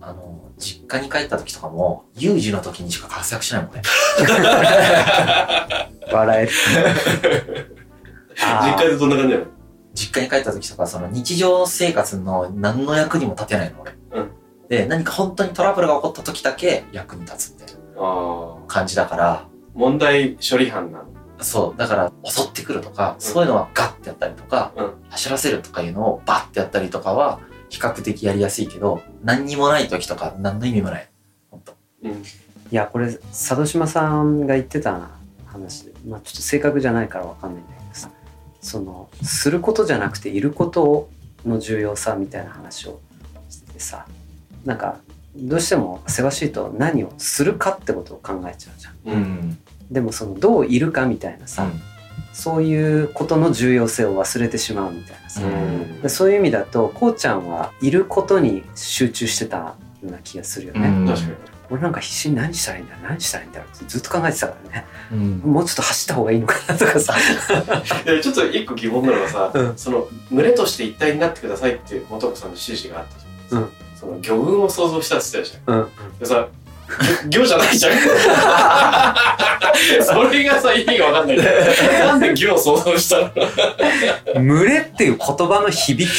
[0.00, 3.82] うんあの、実家に帰った時とかも、有事の時にしか活躍しないもんね。
[6.12, 6.52] 笑える。
[8.34, 9.46] 実家でどんな感じなの？
[9.92, 13.92] 実家に帰った時とか、その日常生活の何の役にも立てないの、俺。
[14.12, 14.30] うん
[14.68, 18.66] で、何か本当にトラブルが起こった時だけ役に立つみたいなああ。
[18.68, 21.06] 感じだから、問題処理班なの？
[21.40, 31.08] そう、だから襲ってくるとか、そういうのはガッてやったりとか、うん走らせるとかいうのをバッてやったりとかは、比較的やりやすいけど、何にもない時とか何の意味もない。
[31.50, 32.10] 本当うん。
[32.12, 35.08] いやこれ佐渡島さんが言ってた
[35.46, 38.10] 話で、まあ、ちょっと正確じゃないからわかんないんだけどさ
[38.60, 41.10] そのすることじゃなくていること
[41.44, 43.00] の重要さみたいな話を
[43.48, 44.06] しててさ
[44.64, 44.98] なんか
[45.34, 49.14] どうしてもせわしいと何をするかってことを考えちゃうじゃん。
[49.14, 49.58] うん。
[49.90, 51.70] でもそのどういるかみたいなさ、
[52.32, 56.00] そういうことの重要性を忘れてしまうみたいなさ、うん。
[56.00, 60.88] でそういう意味だとこうちゃんはいることに集中してたような気がするよね。
[60.88, 61.06] うん。
[61.06, 61.34] 確かに。
[61.70, 64.86] 俺なんか必死に何したらいいんだ何したらいいんだろうってずっと考えてたからね。
[65.12, 65.38] うん。
[65.38, 67.14] もうちょっと走った方がいいのかなとかさ。
[68.06, 69.72] いやちょっと一個疑問なのがさ、うん。
[69.76, 73.70] その群れとして一体になってくださいっていう元子さんの指示があったじゃん、うん。
[73.94, 75.78] その魚群を想像したって言ってたじゃん。
[75.80, 76.18] うん。
[76.18, 76.48] でさ
[77.30, 77.92] 魚魚じゃないじゃん。
[80.04, 81.36] それがさ意味が分かんない。
[81.36, 83.20] なんで魚を想像した
[84.34, 84.42] の？
[84.42, 86.10] 群れっていう言葉の響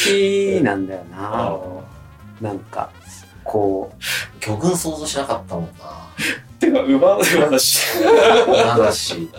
[0.58, 1.16] きなんだよな。
[1.18, 1.58] あ
[2.40, 2.90] なんか
[3.44, 3.92] こ
[4.40, 5.84] 魚群想像しなかったもんな。
[6.58, 7.98] てか馬馬だし。
[8.00, 9.14] なんだし。
[9.14, 9.28] う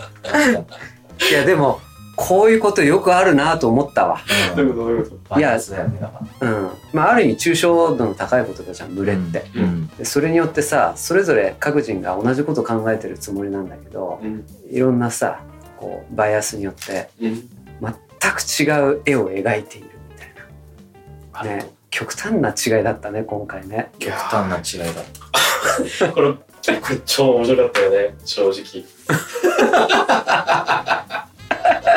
[1.30, 1.80] いやでも
[2.16, 4.20] こういうことよくあるなと思ったわ。
[4.56, 6.50] どういうことどういうこバイアスだよね、だから。
[6.50, 6.70] うん。
[6.92, 9.88] まあある意味抽象度の高いことだじゃん群れって、うん。
[9.88, 14.44] でそれによってさそれぞれ各人が同じこと考えてるつもりなんだけどとうん。
[14.70, 15.40] いろんなさ
[15.76, 17.48] こうバイアスによってうん。
[17.80, 21.56] 全く違う絵を描いているみたいな。
[21.56, 21.70] ね。
[21.90, 23.90] 極端な違いだったね今回ね。
[23.98, 25.44] 極端な違いだった。
[26.12, 26.34] これ
[26.80, 28.84] これ超面白かったよね正直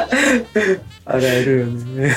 [1.06, 2.16] あらえるよね。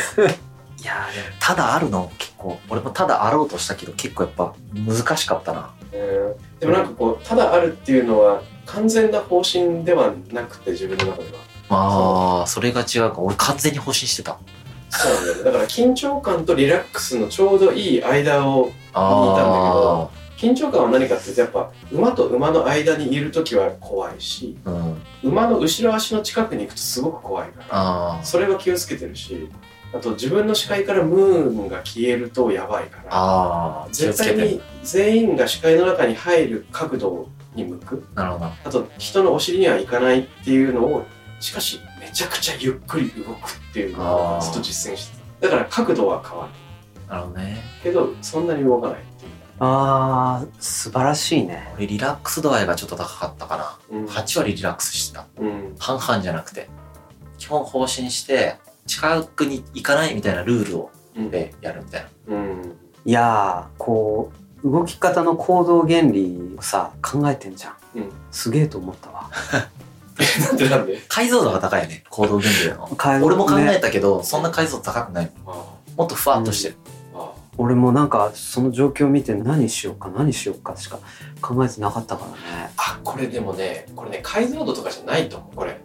[0.81, 1.07] いや
[1.39, 2.11] ただあるの？
[2.19, 2.59] 結構。
[2.69, 5.71] 俺もただあろうとしたけど結構やっぱ難しかったな。
[5.93, 11.39] うんでもなんかこうただあるっていうのは完全な方針ではなくて自分の中では。
[11.71, 13.17] ああそれが違うか。
[13.19, 14.39] 俺完全に方針してた。
[14.91, 15.45] そうなんだよね。
[15.45, 20.09] だから緊張感とリラックスのちょうどいい間をあ
[20.41, 29.51] 緊張感は何かっていうとやっぱ馬と馬の間にいる時は怖いしあうん馬の後ろ足の近くに行くとすごく怖いからそれは気をつけてるし
[29.93, 38.05] あと自分の視界からムーンが消えるとやばいから絶対に全員が視界の中に入る角度に向く。
[38.15, 38.45] なるほど。
[38.47, 41.05] あと人のお尻には行かないっていうのを
[41.41, 45.49] しかしめちゃくちゃゆっくり動くっていうのをずっと実践してた。
[45.49, 46.53] だから角度は変わる。
[47.09, 47.57] なるほどね。
[47.83, 51.73] けどそんなに動かないっていうあー素晴らしいね。
[51.77, 53.79] 俺リラックス度合いがちょっと高かったかな。
[53.91, 54.05] うん。
[54.07, 55.27] 8割リラックスしてた。
[55.39, 55.77] うん。
[55.79, 56.69] 半々じゃなくて。
[57.39, 61.31] 基本方針して近くに行かないみたいなルールをうん。
[61.31, 62.37] でやるみたいな。
[62.37, 62.77] うん。
[63.05, 64.33] いやーこ
[64.65, 68.13] う動き方の行動原理をさ考えてんじゃん、うん。
[68.31, 69.31] すげえと思ったわ。
[70.47, 71.03] なんでなんで？
[71.09, 75.31] 解像度が高いよね行動原理の俺も考えねたけど、そんな解像度高くない。
[75.47, 75.65] あ
[75.97, 76.90] もっとふわっとしてる、あ
[77.63, 80.99] 俺もなんかその状況を見て何しようか何しようかしか
[81.43, 82.71] 考えてなかったからね。
[82.79, 85.79] あこれでもねこれね解像度とかじゃないと思うこれ。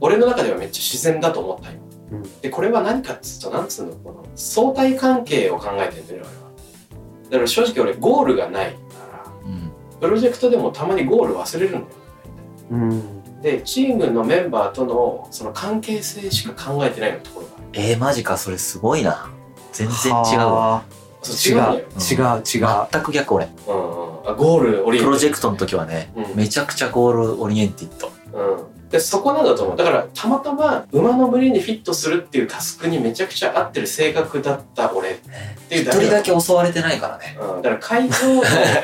[0.00, 1.78] 俺の中ではめっちゃ自然だと思ったよ、
[2.10, 2.40] うん。
[2.40, 6.30] でこれは何かっつうとなんつうのこの相対関係を考えてんだよ俺は。
[7.30, 8.78] だから正直俺ゴールがないか
[9.12, 9.70] らうん。
[10.00, 11.86] プロジェクトでもたまにゴール忘れるんだよ
[12.72, 13.40] うん。
[13.40, 17.66] でチームのメンバーとのその関係性しか考えてないようなところがある。
[17.74, 19.30] えー、マジかそれすごいな
[19.78, 20.80] 全然違う
[21.24, 21.88] 違う。
[22.08, 23.48] 違う違う全く逆俺。
[23.66, 26.36] うんうん、あ goal orient プロジェクトの時はね、うん。
[26.36, 28.12] めちゃくちゃ goal oriented。
[28.32, 29.76] うん、でそこなんだと思う。
[29.76, 35.10] だからたまたま馬の群れにフィットするっていうタスクにめちゃくちゃ合ってる性格だった俺。
[35.10, 35.16] っ
[35.68, 38.42] ていう一人だけ、け襲われてないからね、うん、だから解像度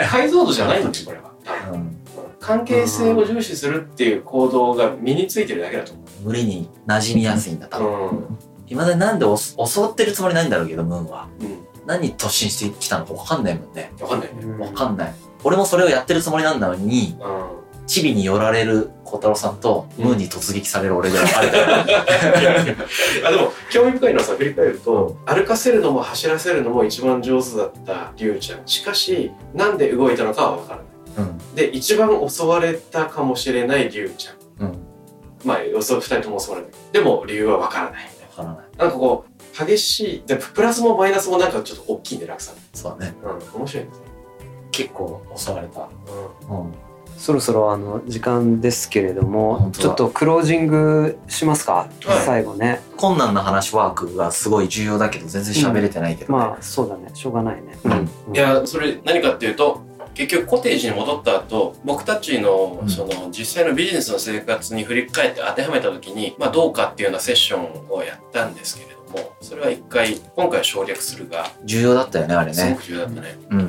[0.09, 1.33] 解像度じゃないんだよこれは。
[1.73, 2.01] うん、うん
[2.41, 7.89] 関係性を重視するっていう行動が身についてるだけだと思群れに馴染みやすいんだ多分。
[7.89, 11.29] ううんいまだになんでお襲ってるつもりないんだろうけどムーンは。
[11.41, 11.59] うん。
[11.87, 13.93] 何に突進してきたのか分かんないもんね。
[13.99, 14.29] 分かんない。
[14.29, 15.15] ね分かんない。
[15.43, 20.05] 俺もそれをやってるつもりなんだのにうチビに寄られる小太郎さんとうん。
[20.07, 28.67] ムーンに突撃される俺であれだよんあでも興味深いのはさ振り返ると歩かせるのも走らせるのも一番上手だったリュウちゃん。
[28.67, 30.85] しかしなんで動いたのかは分からな
[31.27, 31.29] い。
[31.29, 31.55] うん。
[31.55, 34.33] で一番襲われたかもしれないリュウちゃ
[34.65, 34.67] ん。
[34.69, 34.79] うん。
[35.45, 38.57] まあ予想2人とも襲われたでも理由は分からないからない。
[38.77, 42.53] ななんかこう激しいでプラスもマイナスもなんかちょっと大きいね落差。
[42.73, 43.15] そうだね。
[43.23, 44.07] うん面白いですね。
[44.73, 45.89] 結構襲われた。
[46.51, 46.67] うん。
[46.67, 46.75] うん。
[47.17, 51.91] そろそろあの時間ですけれどもちょっとクロージングしますか、はい。
[52.27, 52.81] 最後ね。
[52.97, 56.39] 困難な話ワークがすごい重要だけど全然喋れてないけど、ね。
[56.39, 57.11] まあそうだね。
[57.15, 58.35] しょうがないね、うん。
[58.35, 59.81] いやそれ何かっていうと
[60.15, 62.89] 結局コテージに戻った後僕たちのうん。
[62.89, 72.55] その実際のビジネスの生活に振り返って当てはめた時に、まあ、どうかっていうようなセッションをやったんですけれどもそれは一回今回は省略するが重要だったよねあれね。
[72.55, 73.39] すごく重要だったね。
[73.51, 73.67] うん、うん。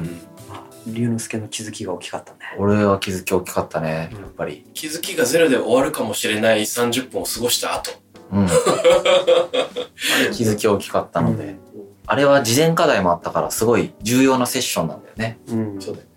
[0.49, 2.39] まあ龍之介の気づきが大きかったね。
[2.57, 4.65] 俺は気づき大きかったねやっぱり。
[4.73, 7.91] 気づきがゼロで終わるかもしれない30分を過ごした後。
[8.31, 8.47] うん。
[10.33, 11.59] 気づき大きかったので、うん。
[12.05, 15.39] あれは事前課題もあったからすごい重要なセッションなんだよね。
[15.47, 15.81] うん。
[15.81, 16.07] そうだよ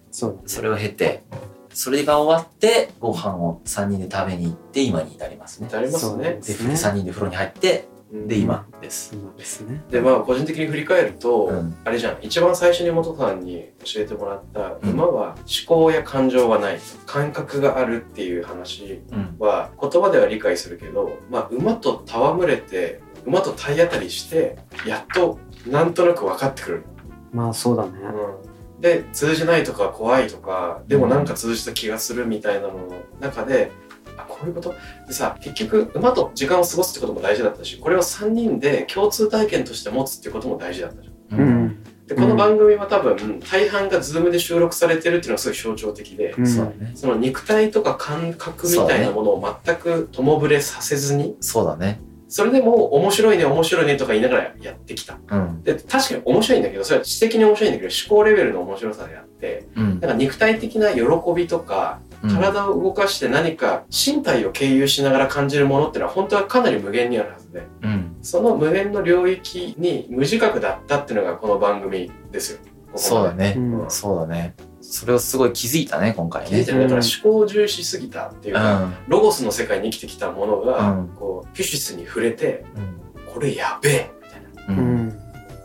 [0.46, 1.24] それを経て
[1.72, 5.68] それが終わってご飯を3人で食べに行って今に至りますね。
[5.72, 6.24] ありますね。
[6.24, 6.74] でですね。
[6.74, 8.28] 3人で風呂に入ってうん。
[8.28, 9.14] で今です。
[9.14, 9.84] 今ですね。
[9.90, 11.76] でまあ個人的に振り返ると、うん。
[11.84, 12.18] あれじゃん。
[12.20, 14.90] 一番最初に元さんに教えてもらった、うん。
[14.90, 15.36] 馬は思
[15.68, 16.80] 考や感情はない。
[17.06, 19.36] 感覚があるっていう話うん。
[19.38, 26.84] は言葉では理解するけど、まあ、馬と戯れて馬と体当たりしてやっとなんとなく分かってくる、
[27.32, 27.90] まあそうだね。
[27.92, 33.72] うん、で通じないとか怖いとかでもなんか通じた気がするみたいなのの中で、
[34.16, 34.74] あこういうこと？
[35.06, 41.40] でさ結局馬と時間を過ごすってことも大事だったしこれを3人で共通体験として持つってことも大事だったじゃん。
[41.40, 41.64] ううん。
[41.66, 46.46] んでこの番組は多分大半が Zoom で収録されてるっていうのがすごい象徴的で、うん。
[46.94, 55.18] その肉体とか感覚みたいなものを全く共ぶれさせずにそうだねそれでも面白いね面白いねとか言いながらやってきた。
[55.30, 55.62] うん。
[55.62, 60.00] で確かに面白いんだけどそれは知的に面白いんだけど思考レベルの面白さであってうん。
[60.00, 61.02] なんか肉体的な喜
[61.34, 62.30] びとかうん。
[62.30, 67.66] 体を動かして何か身体を経由しながら感じるものっていうのは本当はかなり無限にあるはずで。
[67.82, 68.16] うん。
[68.22, 72.58] その無限の領域に無自覚だったっていうのがこの番組ですよ。
[72.88, 73.54] ここそうだね。
[73.56, 73.90] うん。
[73.90, 74.54] そうだね。
[74.80, 76.48] それをすごい気づいたね今回ね。
[76.48, 81.08] 気づいてるだから思考を重視しすぎたっていうか、ロゴスの世界に生きてきたものが、うん。
[81.08, 83.32] こうフィシスに触れてうん。
[83.32, 84.74] これやべえみたいな。
[84.74, 85.08] ううん。
[85.08, 85.18] ん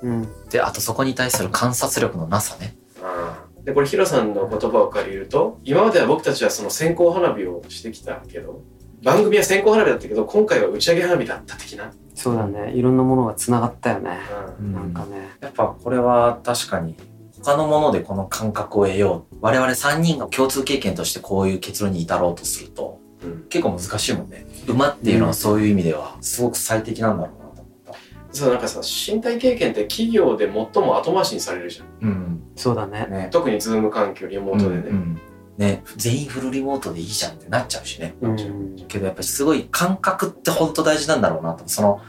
[0.03, 0.49] うん。
[0.49, 2.75] であとそこに対する観察力のなさね。
[3.63, 8.61] でこれヒロさんの言葉を借りると今までは僕たちはその線香花火をしてきたけど
[9.03, 12.73] 番組は線香花火だったけど今回は打ち上げ花火だった的な、そうだね。
[12.73, 14.17] いろんなものがつながったよね。
[14.59, 14.73] うん。
[14.73, 15.29] なんかね。
[15.41, 16.95] やっぱこれは確かに
[17.41, 19.35] 他のものでこの感覚を得よう。
[19.41, 23.45] 我々3人が共通経験としてこういう結論に至ろうとするとうん。
[23.49, 27.93] 結構難しいもんね馬っていうのはそういう意味ではすごく最適なんだろうなと思った。
[28.31, 31.87] そうなんかさ身体経験って企業で最も後回しにされるじゃん。
[32.01, 32.43] うん。
[32.55, 33.07] そうだね。
[33.09, 33.29] ね。
[33.31, 34.87] 特にズーム環境リモートでね、うん。
[34.87, 35.21] うん。
[35.57, 38.15] ね全員フルリモートでいいじゃんってなっちゃうしね。
[38.21, 38.85] うん。
[38.87, 41.63] けどやっぱりすごい感覚って本当大事なんだろうなと。
[41.67, 42.01] その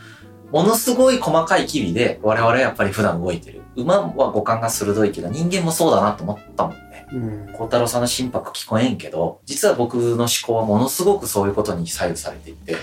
[0.53, 3.63] ものすごい細かい機微で我々はやっぱり普段動いてる。
[3.77, 6.84] 馬は五感が鋭いけど人間もそうだなと思ったもん
[7.19, 7.53] ねうん。
[7.55, 12.77] 孝太郎さんの心拍聞こえんけど実は僕の思考はものすごくそういうことに左右されていて。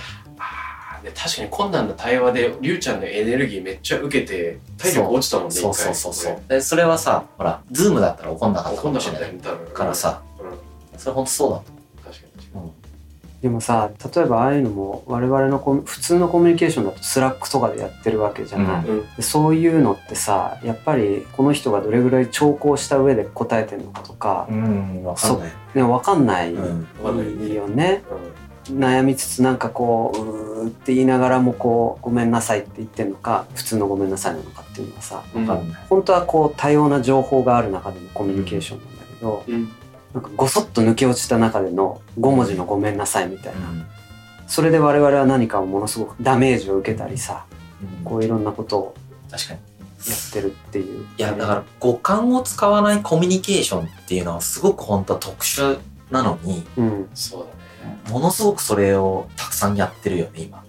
[1.15, 5.73] 確かに困難な対話でりゅうちゃんのエネルギーめっちゃ受けて体力落ちたもんねそう。
[5.73, 9.31] そうそうそうでそれはさほら Zoom だったら怒んなかったかもしれない。
[9.73, 10.99] からさうん。
[10.99, 11.63] それ本当そうだと
[13.41, 19.15] でもさ例えばああいうのも我々のコミ普通のコミュニケーションだと Slack とかでやってるわけじゃない、うん。
[19.15, 25.51] でそういうのってさやっぱりこの人がどれぐらい長考した上で答えてるのかとか、うんわかんない。
[25.73, 26.87] ね、分かんないうん。
[27.03, 27.55] わかんない。
[27.55, 39.71] よねうん悩みつつなんかこううーって言いながらもこうごめんなさいって言ってるのか普通のごめんなさいなのかっていうのはさわかん本当はこう多様な情報がある中でのコミュニケーションなんだけど、うん
[40.13, 43.85] なんかごそっと抜け落ちた中での5文字の「ごめんなさい」みたいな、うん。
[44.47, 47.45] それで我々は何かをものすごくダメージを受けたりさ
[47.81, 48.03] うん。
[48.03, 48.95] こういろんなことを
[49.29, 49.59] 確かに。
[50.09, 51.05] やってるっていう。
[51.17, 57.09] いやだから五感を使わないコミュニケーションっていうのはすごく本当は特殊なのにうん。
[57.13, 57.45] そう
[57.83, 57.99] だね。
[58.09, 60.63] ものすごくそれをたくさんやってるよね今。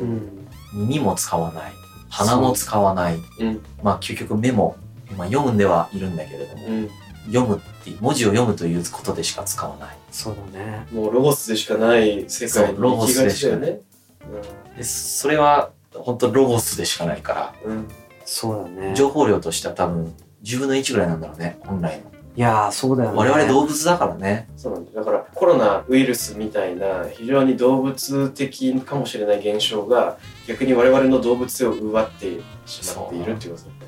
[0.00, 0.16] ううん。
[0.16, 1.72] ん耳も使わない。
[2.08, 3.18] 鼻も使わない。
[3.38, 3.44] う。
[3.44, 3.60] ん。
[3.82, 4.76] まあ究極目も、
[5.16, 6.88] まあ、読んではいるんだけれども、うん
[7.26, 9.96] 読むっていう文字を読むということでしか使わない。
[10.10, 10.86] そうだね。
[10.92, 13.80] もうロゴスでしかない世界に行きがスでしかちだよね。
[14.76, 17.54] でそれは本当ロゴスでしかないから。
[17.64, 17.72] うん。
[17.72, 17.88] うん
[18.24, 18.94] そうだね。
[18.94, 22.10] 情報量としては多分10分の1ぐらいなんだろうね本来の。
[22.34, 23.18] いやーそうだよね。
[23.18, 24.48] 我々動物だからね。
[24.56, 30.16] そうなんだだからコロナウイルスみたいな非常に動物的かもしれない現象が
[30.46, 33.81] 逆に我々の動物性を奪ってしまっているっていうことだね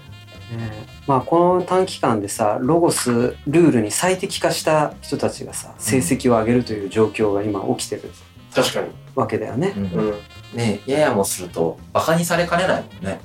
[0.51, 8.11] ねまあこの短期間でさロゴスルールに最適化した人たちがさ成績を上げるという状況が今起きてる
[8.55, 8.88] 確かに。
[9.14, 9.74] わけだよね。
[9.76, 9.82] うん。
[9.84, 10.14] うん。
[10.55, 13.20] ねややもするとバカにされかねないもんね。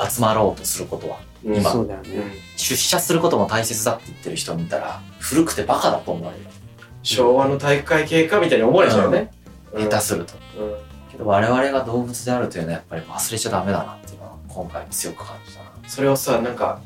[0.00, 1.18] あ集まろうとすることは。
[1.44, 1.70] ー今。
[1.70, 2.10] そうだよね。
[2.14, 2.30] うん。
[2.56, 6.44] 出社することも大切だって言ってる人見たら古くてバカだと思われる。
[7.02, 9.30] 昭和の体育会系かみたいに思われちゃうよね。
[9.72, 9.84] うん。
[9.84, 10.34] 下手すると。
[10.58, 10.76] うん。
[11.12, 15.59] けど我々が動物であるというのはやっぱり忘れちゃダメだなっていうのは今回強く感じた。
[15.59, 15.59] な。
[15.90, 16.80] それをさ、なんか、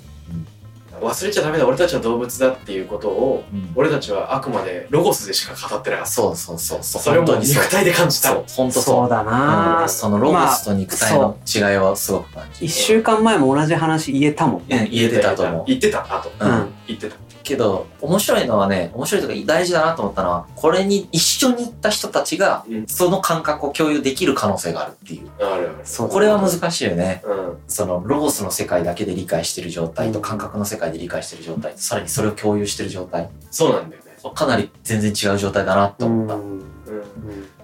[0.98, 6.10] 忘れちゃダメだ、俺たちは動物だっていうことを、うん俺たちはあくまでロゴスでしか語ってなかった。
[6.10, 7.02] そうそうそうそう。
[7.02, 8.28] それをもう本当にそう肉体で感じた。
[8.30, 9.08] そう、本当そそうう。
[9.10, 14.84] だな、うんそのロゴスと肉体の違いはすごく感じ一週間前も同じ話言えたもんね。
[14.86, 15.64] うん言えてたと思う。
[15.66, 16.30] 言ってた、あと。
[16.38, 17.16] うんうん言ってた。
[17.42, 25.30] けど、面白いのはね、面白いとか大事だなと思ったのは、これに一緒に行った人たちがうん、その感覚を共有できる可能性があるっていう。
[25.38, 25.76] あるある。
[25.84, 27.22] そうこれは難しいよね。
[27.24, 27.58] うん。
[27.68, 33.28] そのロゴスの世界だけで理解してる状態と感覚の世界で理解してる状態と、さらにそれを共有してる状態。
[33.50, 34.14] そうなんだよね。
[34.34, 36.34] かなり全然違う状態だなって思った。
[36.34, 36.48] うんうん。
[36.50, 36.64] うん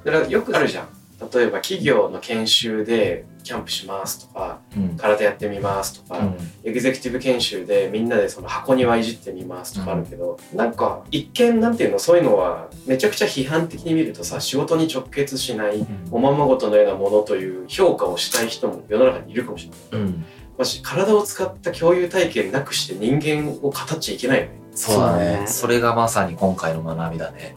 [0.04, 0.88] だからよくあるじゃん。
[1.32, 4.96] 例えば企業の研修でキャンプしますとか、うん。
[4.96, 20.06] 空手やってみますとか、うんエグゼクティブ研修でみんなでその箱庭いじってみますとかあるけど、なんか一見なんていうのそういうのはめちゃくちゃ批判的に見るとさ仕事に直結しないおままごとのようなものという評価をしたい人も世の中にいるかもしれない。
[20.06, 20.24] うん。
[20.82, 24.59] 体を使った共有体験なくして人間を語っちゃいけないよね。
[24.74, 25.40] そうだそうだね。
[25.40, 27.56] ねそれがまさに今回の学びだね。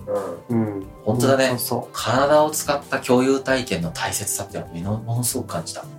[0.49, 0.57] うん。
[0.57, 0.85] うん。
[1.03, 5.81] 本当だねそうそ体を使った共有体験の大切さっていうのをものすごく感じた。
[5.81, 5.89] はい。
[5.89, 5.93] う。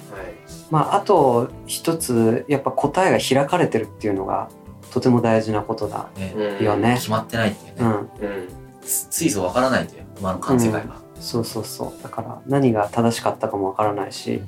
[0.70, 4.48] まあ、あと一つ、やっぱ答えが開かれてるっていうのが、
[4.92, 6.34] とても大事なことだね。
[6.36, 6.94] うんよね。
[6.94, 7.80] 決まってないっていうね。
[7.80, 7.90] うん。
[7.90, 8.48] うん。
[8.82, 10.96] つついぞわからないという、馬の感世界が。
[11.20, 12.02] そうそうそう。
[12.02, 14.42] だから、何が正しかったかもわからないし、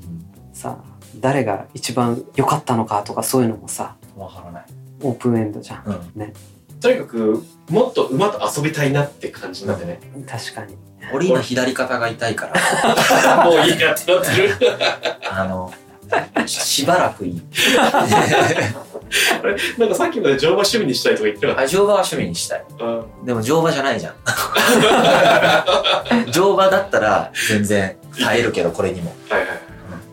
[0.53, 0.79] さ、
[1.21, 4.65] 誰が一番良かったのかとかそういうのもさ、わからない。
[5.03, 5.85] オープンエンドじゃん。
[6.15, 6.33] うん。
[6.87, 9.99] とにかくもっと馬と遊びたいなって感じになってね。
[10.29, 10.77] 確かに。
[11.13, 14.55] 俺今左肩が痛いから、 もういいやってなってる。
[15.29, 15.73] あの、
[16.47, 17.43] ししばらくいい。
[17.81, 18.07] あ
[19.47, 19.57] れ？
[19.79, 22.65] なんかさっきまで乗馬趣味にしたいとか言ってなかっあ乗馬は趣味にしたい。
[22.79, 22.85] た。
[22.85, 24.15] うんでも乗馬じゃないじゃん。
[26.31, 29.13] 乗馬だったら全然耐えるけど、これにも。
[29.29, 29.49] はいはい。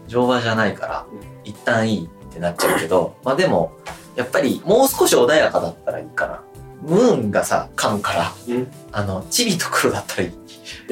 [0.07, 3.73] 乗馬じゃないからうん、一旦いいってなっちゃうけど、まあでも、
[4.15, 6.41] やっぱりもう少し穏やかだったらいいかな。
[6.83, 10.31] ムーンがさ、噛むから、うんあの、チビと黒だったらいい。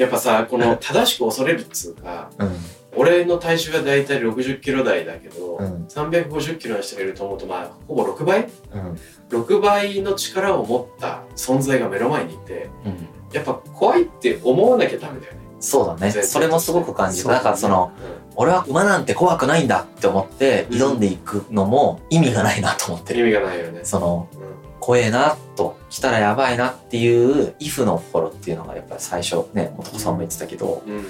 [0.00, 2.56] やっぱさ、この正しく恐れるっつうか、うん。
[2.96, 8.48] 俺の体重はだいたい60キロ台だけど、うん350キロの人がいると思うと、まあ、ほぼ6倍？
[8.72, 8.98] うん。
[9.30, 13.08] ?6 倍の力を持った存在が目の前にいて、うん。
[13.32, 15.40] やっぱ怖いって思わなきゃダメだよね。
[15.60, 16.10] そうだね。
[16.10, 17.28] それもすごく感じた。
[17.28, 17.92] ねだからその、
[18.34, 23.20] 俺は馬なんて怖くないんだって思って挑んでいくのも意味がないなと思ってる。
[23.20, 23.80] 意味がないよね。
[23.84, 31.04] その、うん怖えなと、来たらやばいなっていう、イフの心っていうのがやっぱり最初ね、元子さんも言ってたけど、うん。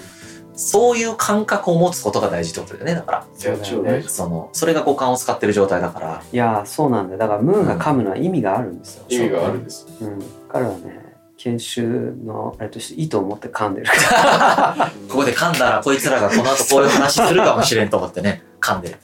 [0.55, 3.27] そういう感覚を持つことが大事ってことだよね、だから。
[3.41, 6.23] いや超大事その、それが五感を使ってる状態だから。
[6.31, 9.87] いやーそうなんだよだからムーンが噛むのは意味があるんですよ、意味があるんです。
[10.03, 13.87] うん、彼はね研修のあれとしていいと思って噛んでる
[15.09, 18.97] ここで噛んだらこいつらがこの後こういう話するかもしれんと思ってね、噛んでる。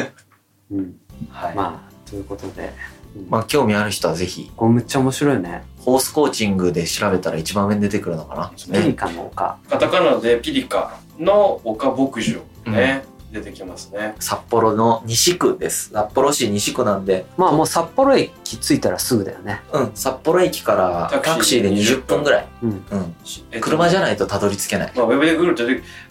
[0.72, 0.96] うん
[1.30, 1.54] はい。
[1.54, 2.97] まあ、まあということで、うん
[3.28, 8.52] まあ、興味ある人はぜひ、これむっちゃ面白いねホースコーチングで調べたら一番上に出てくるのかな。
[8.80, 12.40] ピリカの丘カタカナでピリカの丘牧場
[12.70, 14.14] ね、出てきますね。
[14.18, 15.90] 札幌の西区です。
[15.90, 22.46] 札幌市西区なんで、まあもう札幌駅着いたらすぐだよねうん、札幌駅からタクシーで20分ぐらい。
[22.62, 23.16] うんうん。
[23.50, 24.92] えっと車じゃないとたどり着けない。
[24.94, 25.64] まあ、ウェブでグルと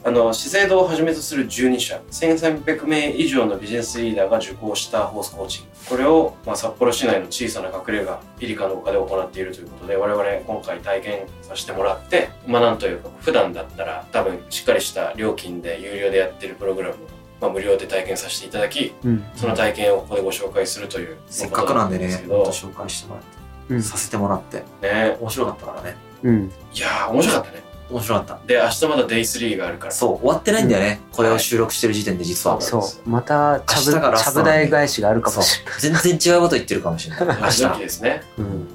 [0.08, 5.70] あの資生堂をはじめとする12社1300名以上のビジネスリーダーが受講したホースコーチング。
[5.90, 16.98] これを、まあ、札幌市内の小さな隠れ家ピリカの丘で行っているということで我々今回体験させてもらってまあなんというか普段だったら多分しっかりした料金で有料でやってるプログラムを、
[17.42, 19.26] まあ、無料で体験させていただきうん。
[19.36, 23.84] その体験をここでご紹介するというせっかくなんでね、紹介してもらって、うん。
[23.84, 25.18] させてもらって、ね。
[25.20, 25.98] 面白かったからね。
[26.24, 26.52] うん。
[26.74, 28.40] いやー面白かったね面白かった。
[28.46, 31.00] で明日まだデイ3があるからそう、終わってないんだよね。
[31.12, 32.60] これを収録してる時点で実は。
[32.60, 37.28] そうそうまたちゃぶ台返しがあるかもしれ全然違うこと言ってるかもしれない。
[37.28, 37.80] 明 明日日。
[37.80, 38.68] ですねない、うん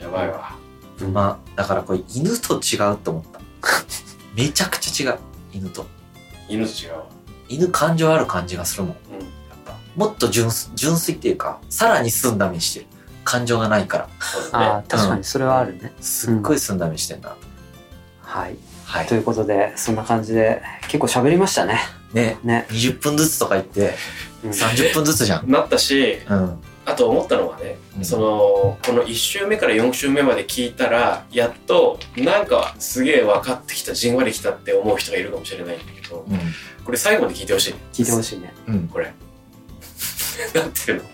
[0.00, 0.54] やばいわ
[1.12, 3.40] まあ、だからこれ犬と違うと思った。
[4.36, 5.18] めちゃくちゃ違う。
[5.52, 5.86] 犬と。
[6.48, 7.04] 犬と違うわ
[7.48, 8.92] 犬感情ある感じがするもん。
[8.92, 9.28] やうんっ
[9.64, 12.86] ぱもっと純粋純粋っていうか、さらに澄んだ目してる。
[13.24, 14.06] 感情がないから。
[14.06, 14.12] ね
[14.52, 17.34] ああ確かにそれはあるね、すっごい澄んだ目してんな。
[18.34, 19.14] はいはいと。
[19.14, 21.78] いうことでそんな感じで結構喋りましたね
[22.12, 23.94] ね、ね、20分ずつとか言って、
[24.44, 25.50] うん30分ずつじゃん。
[25.50, 26.58] なったしうん。
[26.84, 36.38] あと思ったのはね、うんそのこの1週目から4週目まで聞いたらやっとなんかすげえ分かってきたじんわりきたって思う人がいるかもしれないんだけどうん。
[36.84, 38.88] これ最後まで聞いてほしい聞いてほしいねうん。
[38.88, 39.14] これ
[40.54, 41.13] なんていうの？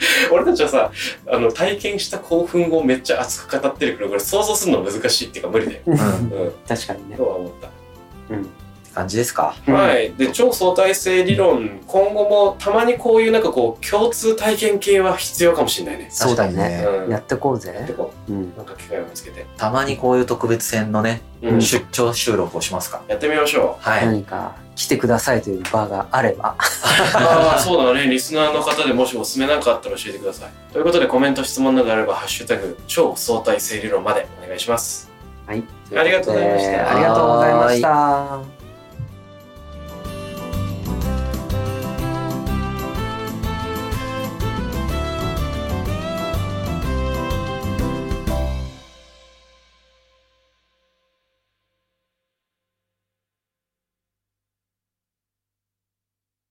[0.32, 0.90] 俺たちはさ
[1.30, 5.94] あの体験した興奮をめっちゃ熱く語ってるけどこれ想像するの難しいっていうか無理だよ、うん。
[5.94, 6.02] っう
[6.48, 7.26] ん、確かにねと。
[7.26, 7.68] は思った。
[8.34, 8.44] うん。
[8.44, 8.50] て
[8.94, 9.54] 感じですか？
[9.68, 16.08] うんはい、で超相対性理論今後もたまにこういうなんかこう共通体験系は必要かもしれないね。
[16.10, 17.94] そうだねうんやってこうやってぜ。
[17.96, 18.48] こうんう。
[18.56, 23.00] なんか機会を見つけて、たまにこういう特別編のね、うん、出張収録をしますか？
[23.06, 23.88] やってみましょう。
[23.88, 24.06] はい。
[24.06, 26.56] 何か来てくださいという場があれば。
[26.58, 30.72] ああそうだねリスナーの方でもしおすすめなんかあったら教えてください。
[30.72, 35.10] ということでコメント質問などあれば「ハッシュタグ超相対性理論」までお願いします。
[35.46, 35.62] はい。
[35.94, 38.59] ありがとうございましたありがとうございました。